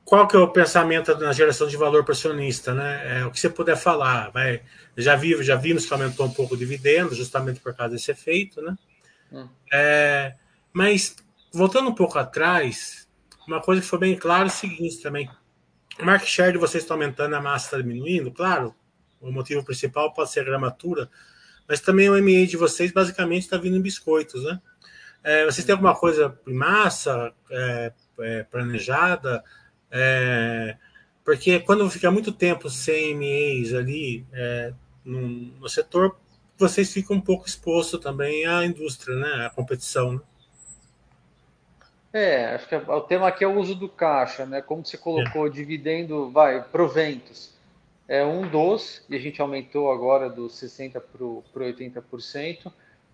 [0.08, 2.74] qual que é o pensamento na geração de valor para acionista?
[2.74, 3.20] Né?
[3.20, 4.30] É, o que você puder falar.
[4.30, 4.62] Vai,
[4.96, 8.62] já, vi, já vimos que aumentou um pouco o dividendo, justamente por causa desse efeito.
[8.62, 8.74] Né?
[9.34, 9.50] Hum.
[9.70, 10.34] É,
[10.72, 11.18] mas,
[11.52, 13.06] voltando um pouco atrás,
[13.46, 15.30] uma coisa que foi bem clara é o seguinte também.
[16.00, 18.74] O market share de vocês está aumentando, a massa está diminuindo, claro.
[19.20, 21.10] O motivo principal pode ser a gramatura,
[21.68, 24.62] mas também o MA de vocês basicamente está vindo em biscoitos, né?
[25.22, 27.92] É, vocês têm alguma coisa em massa é,
[28.22, 29.44] é, planejada?
[29.92, 30.76] É,
[31.24, 34.74] porque quando fica muito tempo sem MAs ali é,
[35.04, 35.22] no,
[35.60, 36.18] no, setor,
[36.58, 39.46] vocês ficam um pouco expostos também à indústria, né?
[39.46, 40.14] À competição.
[40.14, 40.22] Né?
[42.14, 44.62] É, acho que é, o tema aqui é o uso do caixa, né?
[44.62, 45.50] Como você colocou, é.
[45.50, 47.56] dividendo, vai, proventos.
[48.08, 51.02] É um dos, e a gente aumentou agora dos 60%
[51.54, 52.72] para 80%.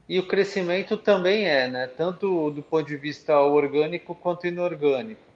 [0.08, 1.88] E o crescimento também é, né?
[1.88, 5.33] Tanto do ponto de vista orgânico quanto inorgânico.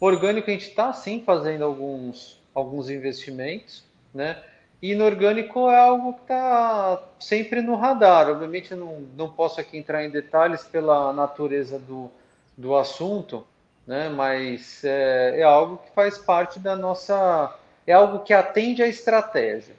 [0.00, 3.84] Orgânico a gente está sim fazendo alguns, alguns investimentos,
[4.14, 4.42] né?
[4.80, 8.30] E inorgânico é algo que está sempre no radar.
[8.30, 12.08] Obviamente não, não posso aqui entrar em detalhes pela natureza do,
[12.56, 13.44] do assunto,
[13.84, 14.08] né?
[14.08, 17.56] mas é, é algo que faz parte da nossa.
[17.84, 19.74] É algo que atende à estratégia.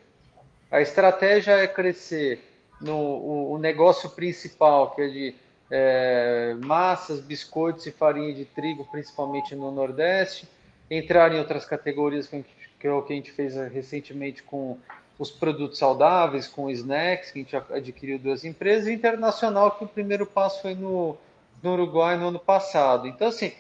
[0.70, 2.44] A estratégia é crescer
[2.82, 5.36] no o, o negócio principal, que é de
[5.72, 10.48] é, massas, biscoitos e farinha de trigo, principalmente no Nordeste,
[10.90, 14.78] entrar em outras categorias, que é o que a gente fez recentemente com
[15.18, 19.88] os produtos saudáveis, com snacks, que a gente adquiriu duas empresas, e internacional, que o
[19.88, 21.18] primeiro passo foi no,
[21.62, 23.08] no Uruguai no ano passado.
[23.08, 23.52] Então, assim,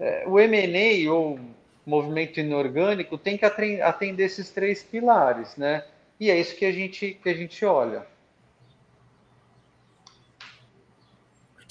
[0.00, 1.38] é, o M&A ou
[1.86, 5.84] movimento inorgânico tem que atender esses três pilares, né?
[6.18, 8.06] E é isso que a gente, que a gente olha.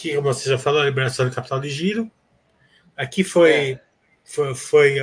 [0.03, 2.11] Aqui, como você já falou, a liberação de capital de giro.
[2.97, 3.81] Aqui foi, é.
[4.25, 4.95] foi, foi,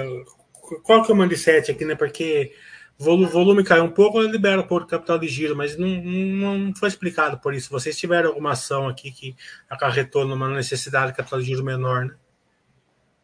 [0.82, 1.94] qual que é o mindset aqui, né?
[1.94, 2.52] Porque
[2.98, 6.74] o volume caiu um pouco, libera um pouco de capital de giro, mas não, não
[6.74, 7.70] foi explicado por isso.
[7.70, 9.34] Vocês tiveram alguma ação aqui que
[9.70, 12.14] acarretou numa necessidade de capital de giro menor, né?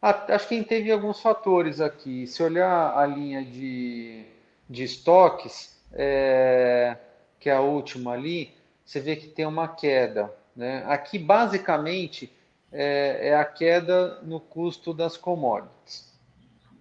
[0.01, 2.25] Acho que teve alguns fatores aqui.
[2.25, 4.25] Se olhar a linha de,
[4.67, 6.97] de estoques, é,
[7.39, 8.51] que é a última ali,
[8.83, 10.33] você vê que tem uma queda.
[10.57, 10.83] Né?
[10.87, 12.33] Aqui, basicamente,
[12.71, 16.11] é, é a queda no custo das commodities.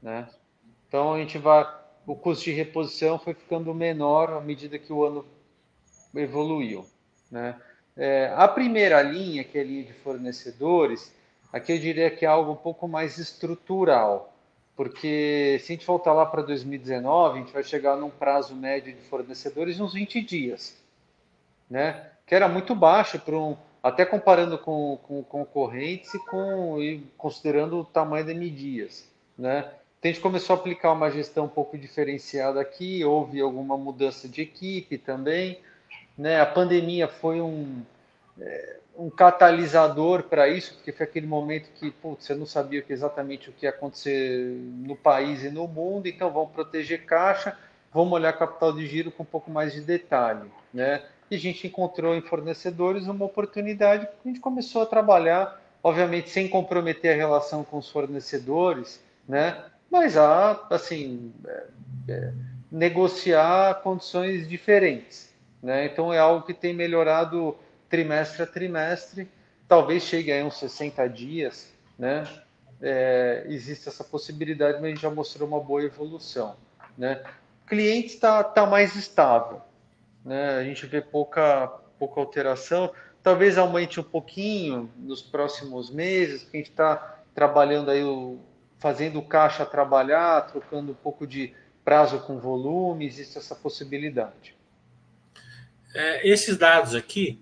[0.03, 0.29] Né?
[0.89, 1.65] Então, a gente vai
[2.07, 5.27] o custo de reposição foi ficando menor à medida que o ano
[6.15, 6.87] evoluiu.
[7.31, 7.61] Né?
[7.97, 11.13] É, a primeira linha, que é a linha de fornecedores,
[11.53, 14.33] aqui eu diria que é algo um pouco mais estrutural,
[14.77, 18.95] porque se a gente voltar lá para 2019, a gente vai chegar num prazo médio
[18.95, 20.81] de fornecedores de uns 20 dias,
[21.69, 22.13] né?
[22.25, 23.57] que era muito baixo, para um,
[23.87, 29.09] até comparando com, com concorrentes e, com, e considerando o tamanho de medias.
[29.39, 29.71] Né?
[30.03, 34.41] a gente começou a aplicar uma gestão um pouco diferenciada aqui, houve alguma mudança de
[34.43, 35.61] equipe também.
[36.17, 36.41] Né?
[36.41, 37.83] A pandemia foi um,
[38.41, 43.51] é, um catalisador para isso, porque foi aquele momento que putz, você não sabia exatamente
[43.51, 47.59] o que ia acontecer no país e no mundo, então vamos proteger caixa,
[47.93, 50.51] vamos olhar capital de giro com um pouco mais de detalhe.
[50.73, 51.03] Né?
[51.31, 56.31] E a gente encontrou em fornecedores uma oportunidade que a gente começou a trabalhar, obviamente
[56.31, 59.65] sem comprometer a relação com os fornecedores, né?
[59.91, 61.65] mas há, assim, é,
[62.09, 62.33] é,
[62.71, 65.33] negociar condições diferentes.
[65.63, 65.87] Né?
[65.87, 67.57] Então, é algo que tem melhorado
[67.89, 69.29] trimestre a trimestre,
[69.67, 72.25] talvez chegue a uns 60 dias, né?
[72.81, 76.57] é, existe essa possibilidade, mas a gente já mostrou uma boa evolução.
[76.97, 77.23] Né?
[77.67, 79.61] Cliente está tá mais estável,
[80.27, 80.57] né?
[80.57, 81.69] a gente vê pouca,
[81.99, 88.03] pouca alteração, talvez aumente um pouquinho nos próximos meses, porque a gente está trabalhando aí,
[88.03, 88.41] o,
[88.79, 91.55] fazendo o caixa trabalhar, trocando um pouco de
[91.85, 94.57] prazo com volume, existe essa possibilidade.
[95.95, 97.41] É, esses dados aqui,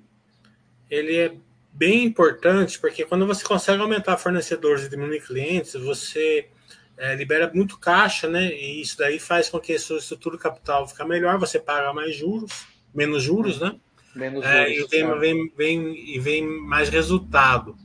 [0.90, 1.34] ele é
[1.72, 6.48] bem importante, porque quando você consegue aumentar fornecedores e diminuir clientes, você
[6.96, 8.52] é, libera muito caixa, né?
[8.52, 12.14] E isso daí faz com que a sua estrutura capital fique melhor, você paga mais
[12.14, 13.76] juros, menos juros, né?
[14.14, 17.76] Menos é, juros, e vem, vem, vem, e vem mais resultado.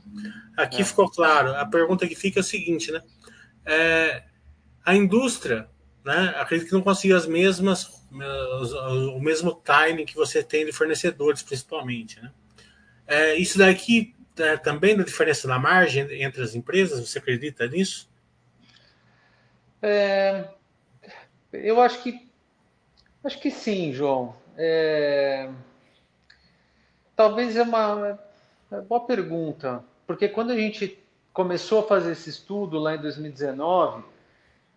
[0.56, 0.84] Aqui é.
[0.84, 1.54] ficou claro.
[1.54, 3.02] A pergunta que fica é a seguinte, né?
[3.64, 4.22] É,
[4.84, 5.68] a indústria,
[6.04, 6.34] né?
[6.36, 8.04] Acredito que não consiga as mesmas,
[9.14, 12.30] o mesmo timing que você tem de fornecedores, principalmente, né?
[13.06, 18.08] É, isso daqui é, também da diferença na margem entre as empresas, você acredita nisso?
[19.82, 20.48] É,
[21.52, 22.28] eu acho que
[23.24, 24.36] acho que sim, João.
[24.62, 25.48] É,
[27.16, 28.18] talvez é uma,
[28.70, 31.02] é uma boa pergunta, porque quando a gente
[31.32, 34.04] começou a fazer esse estudo lá em 2019,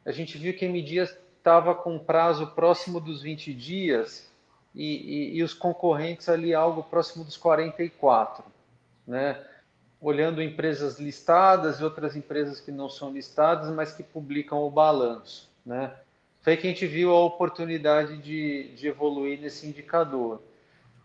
[0.05, 4.31] a gente viu que a MDias estava com prazo próximo dos 20 dias
[4.73, 8.41] e, e, e os concorrentes ali algo próximo dos 44,
[9.05, 9.45] né?
[9.99, 15.51] olhando empresas listadas e outras empresas que não são listadas, mas que publicam o balanço.
[15.65, 15.93] Né?
[16.43, 20.41] Foi que a gente viu a oportunidade de, de evoluir nesse indicador.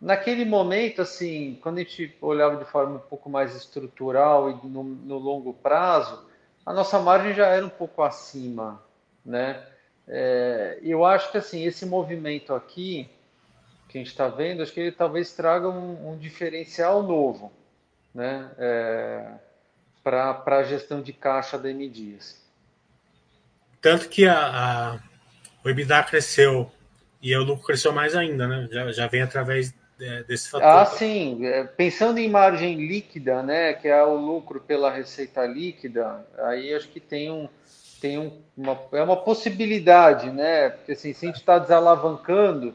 [0.01, 4.85] Naquele momento, assim, quando a gente olhava de forma um pouco mais estrutural e no,
[4.85, 6.29] no longo prazo,
[6.67, 8.83] a nossa margem já era um pouco acima,
[9.25, 9.65] né?
[10.07, 13.11] É, eu acho que assim esse movimento aqui
[13.89, 17.53] que a gente está vendo, acho que ele talvez traga um, um diferencial novo
[18.15, 19.31] né, é,
[20.03, 22.43] para a gestão de caixa da M Dias.
[23.81, 24.99] Tanto que a, a,
[25.69, 26.71] o EBITDA cresceu
[27.21, 28.69] e o lucro cresceu mais ainda, né?
[28.71, 29.75] Já, já vem através
[30.27, 30.67] desse fator.
[30.67, 31.45] Ah, sim.
[31.45, 36.89] É, pensando em margem líquida, né, que é o lucro pela receita líquida, aí acho
[36.89, 37.49] que tem um
[38.01, 40.71] tem um, uma, é uma possibilidade, né?
[40.71, 42.73] Porque assim, se a gente está desalavancando,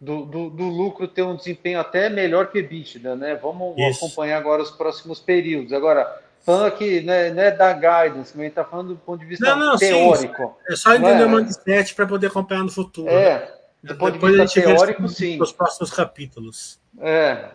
[0.00, 3.34] do, do, do, lucro ter um desempenho até melhor que EBITDA, né?
[3.36, 4.04] Vamos Isso.
[4.04, 5.74] acompanhar agora os próximos períodos.
[5.74, 9.20] Agora, falando aqui, né, não é da guidance, mas a gente está falando do ponto
[9.20, 10.58] de vista não, não, teórico.
[10.66, 11.26] Sim, é só entender é?
[11.26, 13.08] o mindset para poder acompanhar no futuro.
[13.08, 13.48] É, né?
[13.82, 15.40] do ponto Depois de vista teórico, sim.
[15.40, 16.80] Os próximos capítulos.
[17.00, 17.50] É.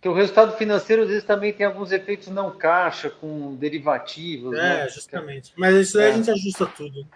[0.00, 4.56] Que o resultado financeiro, às vezes, também tem alguns efeitos não caixa, com derivativos.
[4.56, 4.88] É, né?
[4.88, 5.52] justamente.
[5.56, 6.08] Mas isso aí é.
[6.08, 7.06] a gente ajusta tudo.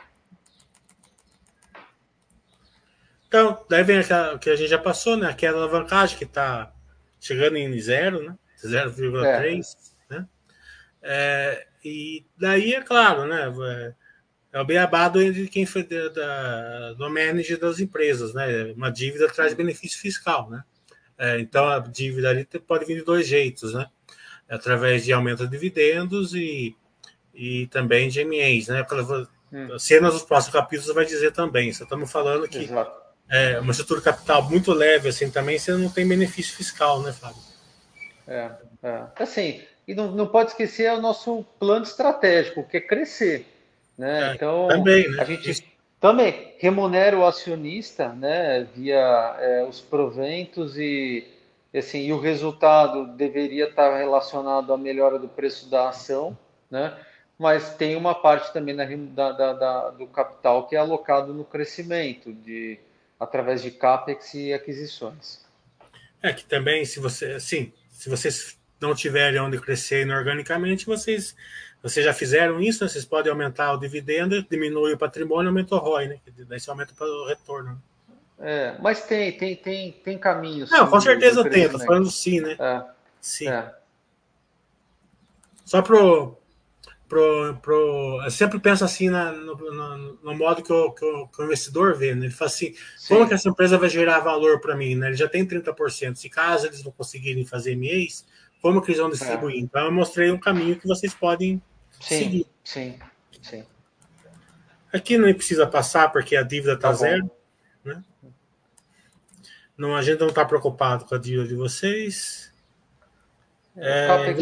[3.29, 5.29] Então, daí vem o que a gente já passou, né?
[5.29, 6.73] Aquela alavancagem que está
[7.21, 8.35] chegando em zero, né?
[8.65, 9.90] 0,3, é.
[11.03, 13.53] É, e daí, é claro, né?
[14.53, 18.73] É, é o beabado de quem foi da, do manager das empresas, né?
[18.77, 20.63] Uma dívida traz benefício fiscal, né?
[21.19, 23.87] É, então, a dívida ali pode vir de dois jeitos, né?
[24.49, 26.75] Através de aumento de dividendos e,
[27.35, 28.85] e também de MEs, né?
[29.53, 29.79] Hum.
[29.79, 31.73] Cenas dos próximos capítulos vai dizer também.
[31.73, 35.89] Só estamos falando que Exato é, uma estrutura capital muito leve assim também, você não
[35.89, 37.41] tem benefício fiscal, né, Fábio?
[38.27, 38.51] É,
[38.83, 39.05] é.
[39.17, 43.45] assim, e não, não pode esquecer o nosso plano estratégico, que é crescer.
[43.99, 44.31] Né?
[44.31, 45.21] É, então, também, né?
[45.21, 45.67] a gente
[45.99, 51.27] também remunera o acionista né, via é, os proventos e,
[51.75, 56.39] assim, e o resultado deveria estar relacionado à melhora do preço da ação,
[56.71, 56.97] né?
[57.37, 61.45] mas tem uma parte também na, da, da, da, do capital que é alocado no
[61.45, 62.79] crescimento, de
[63.19, 65.45] através de CAPEX e aquisições.
[66.23, 71.37] É que também, se você, assim, se vocês não tiverem onde crescer inorganicamente, vocês,
[71.83, 72.89] vocês já fizeram isso, né?
[72.89, 76.19] vocês podem aumentar o dividendo, diminuir o patrimônio, aumenta o ROI, né?
[76.49, 77.81] Daí você aumenta o retorno.
[78.39, 80.71] É, mas tem, tem, tem, tem caminhos.
[80.71, 82.57] Não, com certeza tem, tô falando sim, né?
[82.59, 82.83] É,
[83.21, 83.49] sim.
[83.49, 83.75] É.
[85.63, 86.39] Só pro,
[87.07, 91.29] pro, pro, eu sempre penso assim na, no, no, no, modo que o, que, o,
[91.29, 92.27] que o, investidor vê, né?
[92.27, 93.15] Ele fala assim, Sim.
[93.15, 94.95] como que essa empresa vai gerar valor para mim?
[94.95, 95.09] Né?
[95.09, 96.15] Ele já tem 30%.
[96.15, 98.25] Se caso eles não conseguirem fazer MEs,
[98.61, 99.57] como que eles vão distribuir?
[99.57, 99.59] É.
[99.59, 101.63] Então eu mostrei um caminho que vocês podem
[102.01, 102.47] sim, seguir.
[102.65, 102.99] Sim,
[103.43, 103.65] sim.
[104.93, 107.31] Aqui não precisa passar porque a dívida está tá zero.
[107.85, 108.03] Né?
[109.77, 112.53] Não, a gente não está preocupado com a dívida de vocês.
[113.77, 114.35] É,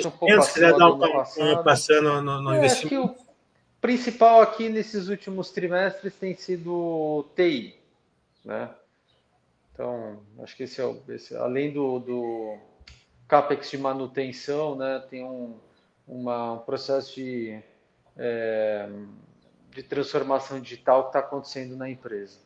[0.43, 3.05] se quiser dar um passando no, no é, investimento.
[3.05, 3.27] Acho que o
[3.81, 7.79] principal aqui nesses últimos trimestres tem sido TI.
[8.45, 8.71] Né?
[9.73, 11.01] Então, acho que esse é o.
[11.09, 12.59] Esse, além do, do
[13.29, 15.57] CAPEX de manutenção, né, tem um,
[16.07, 17.63] uma, um processo de
[18.17, 18.89] é,
[19.71, 22.41] de transformação digital que está acontecendo na empresa.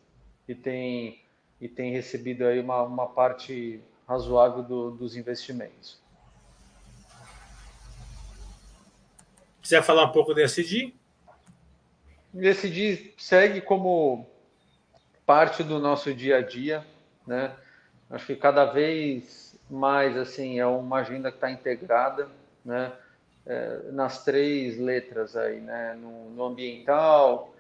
[0.46, 1.24] E tem,
[1.58, 5.98] e tem recebido aí uma, uma parte razoável do, dos investimentos.
[9.62, 10.92] Quiser falar um pouco do SD?
[12.34, 14.28] SD segue como
[15.24, 16.86] parte do nosso dia a dia,
[17.26, 17.56] né?
[18.10, 22.28] Acho que cada vez mais assim é uma agenda que está integrada,
[22.64, 22.92] né?
[23.44, 25.96] É, nas três letras aí, né?
[26.00, 27.52] No, no ambiental,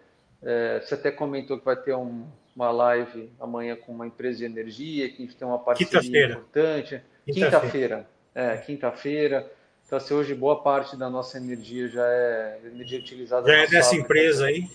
[0.42, 4.44] é, você até comentou que vai ter um, uma live amanhã com uma empresa de
[4.44, 7.02] energia, que a gente tem uma parceria importante.
[7.24, 7.96] Quinta-feira.
[7.96, 9.52] Quinta é, quinta-feira.
[9.86, 13.46] Então, assim, hoje boa parte da nossa energia já é energia utilizada.
[13.46, 14.68] Já é dessa empresa aí?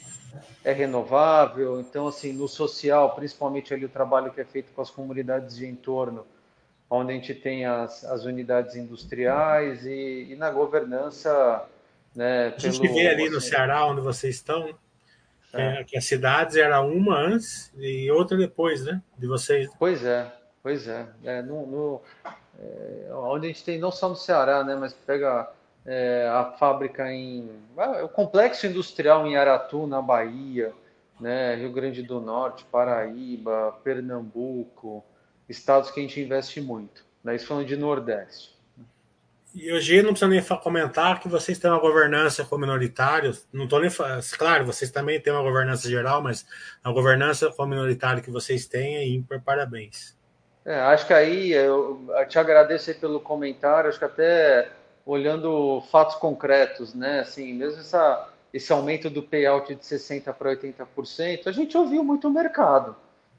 [0.64, 1.80] É renovável.
[1.80, 5.66] Então, assim, no social, principalmente ali o trabalho que é feito com as comunidades de
[5.66, 6.26] entorno,
[6.90, 11.66] onde a gente tem as, as unidades industriais e, e na governança.
[12.16, 14.74] Né, a gente pelo, vê ali no Ceará, onde vocês estão,
[15.54, 15.84] é.
[15.84, 19.02] que as cidades era uma antes e outra depois, né?
[19.18, 19.70] De vocês.
[19.78, 20.32] Pois é,
[20.64, 21.08] pois é.
[21.24, 22.02] é no, no
[22.60, 24.76] é, onde a gente tem, não só no Ceará, né?
[24.76, 25.52] Mas pega
[25.86, 27.50] é, a fábrica em.
[27.78, 30.74] Ah, o complexo industrial em Aratu, na Bahia,
[31.20, 31.56] né?
[31.56, 35.04] Rio Grande do Norte, Paraíba, Pernambuco
[35.50, 37.06] estados que a gente investe muito.
[37.24, 37.36] Né?
[37.36, 38.58] Isso falando de Nordeste.
[39.56, 43.48] E hoje não precisa nem comentar que vocês têm uma governança com minoritários.
[43.52, 43.90] Não estou nem
[44.38, 46.46] claro, vocês também têm uma governança geral, mas
[46.84, 49.42] a governança com minoritário que vocês têm é ímpar.
[49.42, 50.16] Parabéns.
[50.64, 53.90] É, acho que aí eu, eu te agradeço pelo comentário.
[53.90, 54.70] Acho que até
[55.06, 57.22] olhando fatos concretos, né?
[57.22, 62.28] Assim, mesmo essa, esse aumento do payout de 60 para 80%, a gente ouviu muito
[62.28, 62.96] o mercado,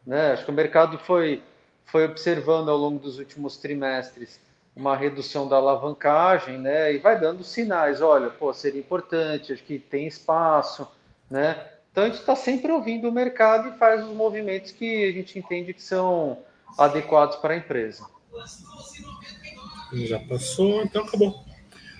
[0.06, 0.32] né?
[0.32, 1.42] Acho que o mercado foi
[1.88, 4.38] foi observando ao longo dos últimos trimestres
[4.76, 6.94] uma redução da alavancagem, né?
[6.94, 10.86] E vai dando sinais, olha, pô, seria importante, acho que tem espaço,
[11.28, 11.66] né?
[11.90, 15.38] Então a gente está sempre ouvindo o mercado e faz os movimentos que a gente
[15.38, 16.38] entende que são
[16.78, 18.06] adequados para a empresa.
[19.92, 21.44] Já passou, então acabou.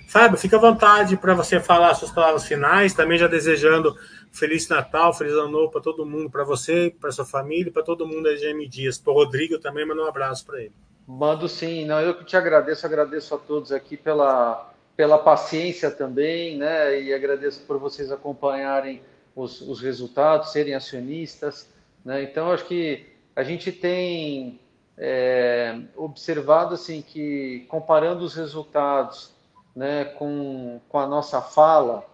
[0.07, 3.95] Fábio, fica à vontade para você falar suas palavras finais, também já desejando
[4.31, 8.07] Feliz Natal, Feliz Ano Novo para todo mundo, para você, para sua família, para todo
[8.07, 8.97] mundo da GM Dias.
[8.97, 10.73] Para o Rodrigo também, manda um abraço para ele.
[11.07, 11.85] Mando sim.
[11.85, 17.01] Não, eu que te agradeço, agradeço a todos aqui pela, pela paciência também, né?
[17.01, 19.01] E agradeço por vocês acompanharem
[19.35, 21.69] os, os resultados, serem acionistas.
[22.05, 22.23] Né?
[22.23, 24.59] Então, acho que a gente tem
[24.97, 29.33] é, observado assim que comparando os resultados
[29.75, 32.05] né, com, com a nossa fala,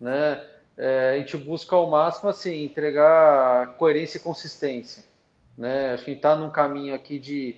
[0.00, 0.44] né?
[0.76, 5.04] É, a gente busca ao máximo assim entregar coerência e consistência.
[5.56, 5.92] Né?
[5.92, 7.56] A gente está num caminho aqui de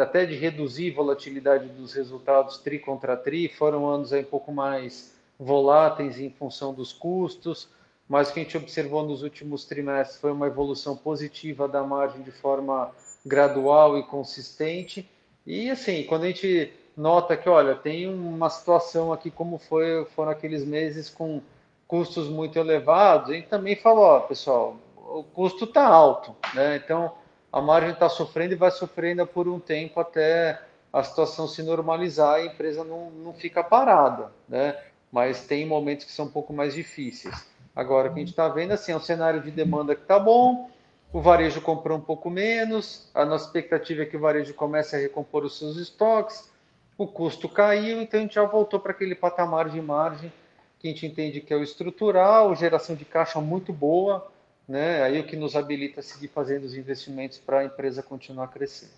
[0.00, 3.48] até de reduzir volatilidade dos resultados tri contra tri.
[3.48, 7.68] Foram anos aí um pouco mais voláteis em função dos custos,
[8.08, 12.22] mas o que a gente observou nos últimos trimestres foi uma evolução positiva da margem
[12.22, 12.90] de forma
[13.24, 15.08] gradual e consistente.
[15.46, 20.32] E assim, quando a gente nota que, olha, tem uma situação aqui como foi foram
[20.32, 21.40] aqueles meses com
[21.86, 26.76] custos muito elevados, a gente também falou, ó, pessoal, o custo está alto, né?
[26.76, 27.12] Então
[27.52, 30.60] a margem está sofrendo e vai sofrendo por um tempo até
[30.92, 34.76] a situação se normalizar e a empresa não, não fica parada, né?
[35.12, 37.46] Mas tem momentos que são um pouco mais difíceis.
[37.74, 40.18] Agora, o que a gente está vendo assim, é um cenário de demanda que está
[40.18, 40.70] bom,
[41.12, 44.98] o varejo comprou um pouco menos, a nossa expectativa é que o varejo comece a
[44.98, 46.50] recompor os seus estoques,
[46.98, 50.32] o custo caiu, então a gente já voltou para aquele patamar de margem
[50.78, 54.30] que a gente entende que é o estrutural, geração de caixa muito boa,
[54.68, 55.02] né?
[55.02, 58.92] Aí o que nos habilita a seguir fazendo os investimentos para a empresa continuar crescendo.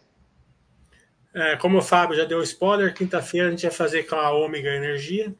[1.35, 4.75] É, como o Fábio já deu spoiler, quinta-feira a gente vai fazer com a Ômega
[4.75, 5.33] Energia.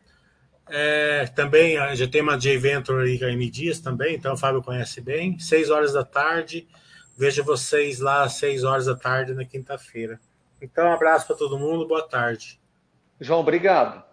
[0.71, 4.63] É, também já tem uma J-Venture aí com a M Dias também, então o Fábio
[4.63, 5.39] conhece bem.
[5.39, 6.69] Seis horas da tarde.
[7.17, 10.21] Vejo vocês lá às seis horas da tarde na quinta-feira.
[10.61, 12.61] Então, um abraço para todo mundo, boa tarde.
[13.19, 14.08] João, obrigado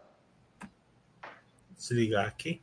[1.90, 2.62] desligar aqui.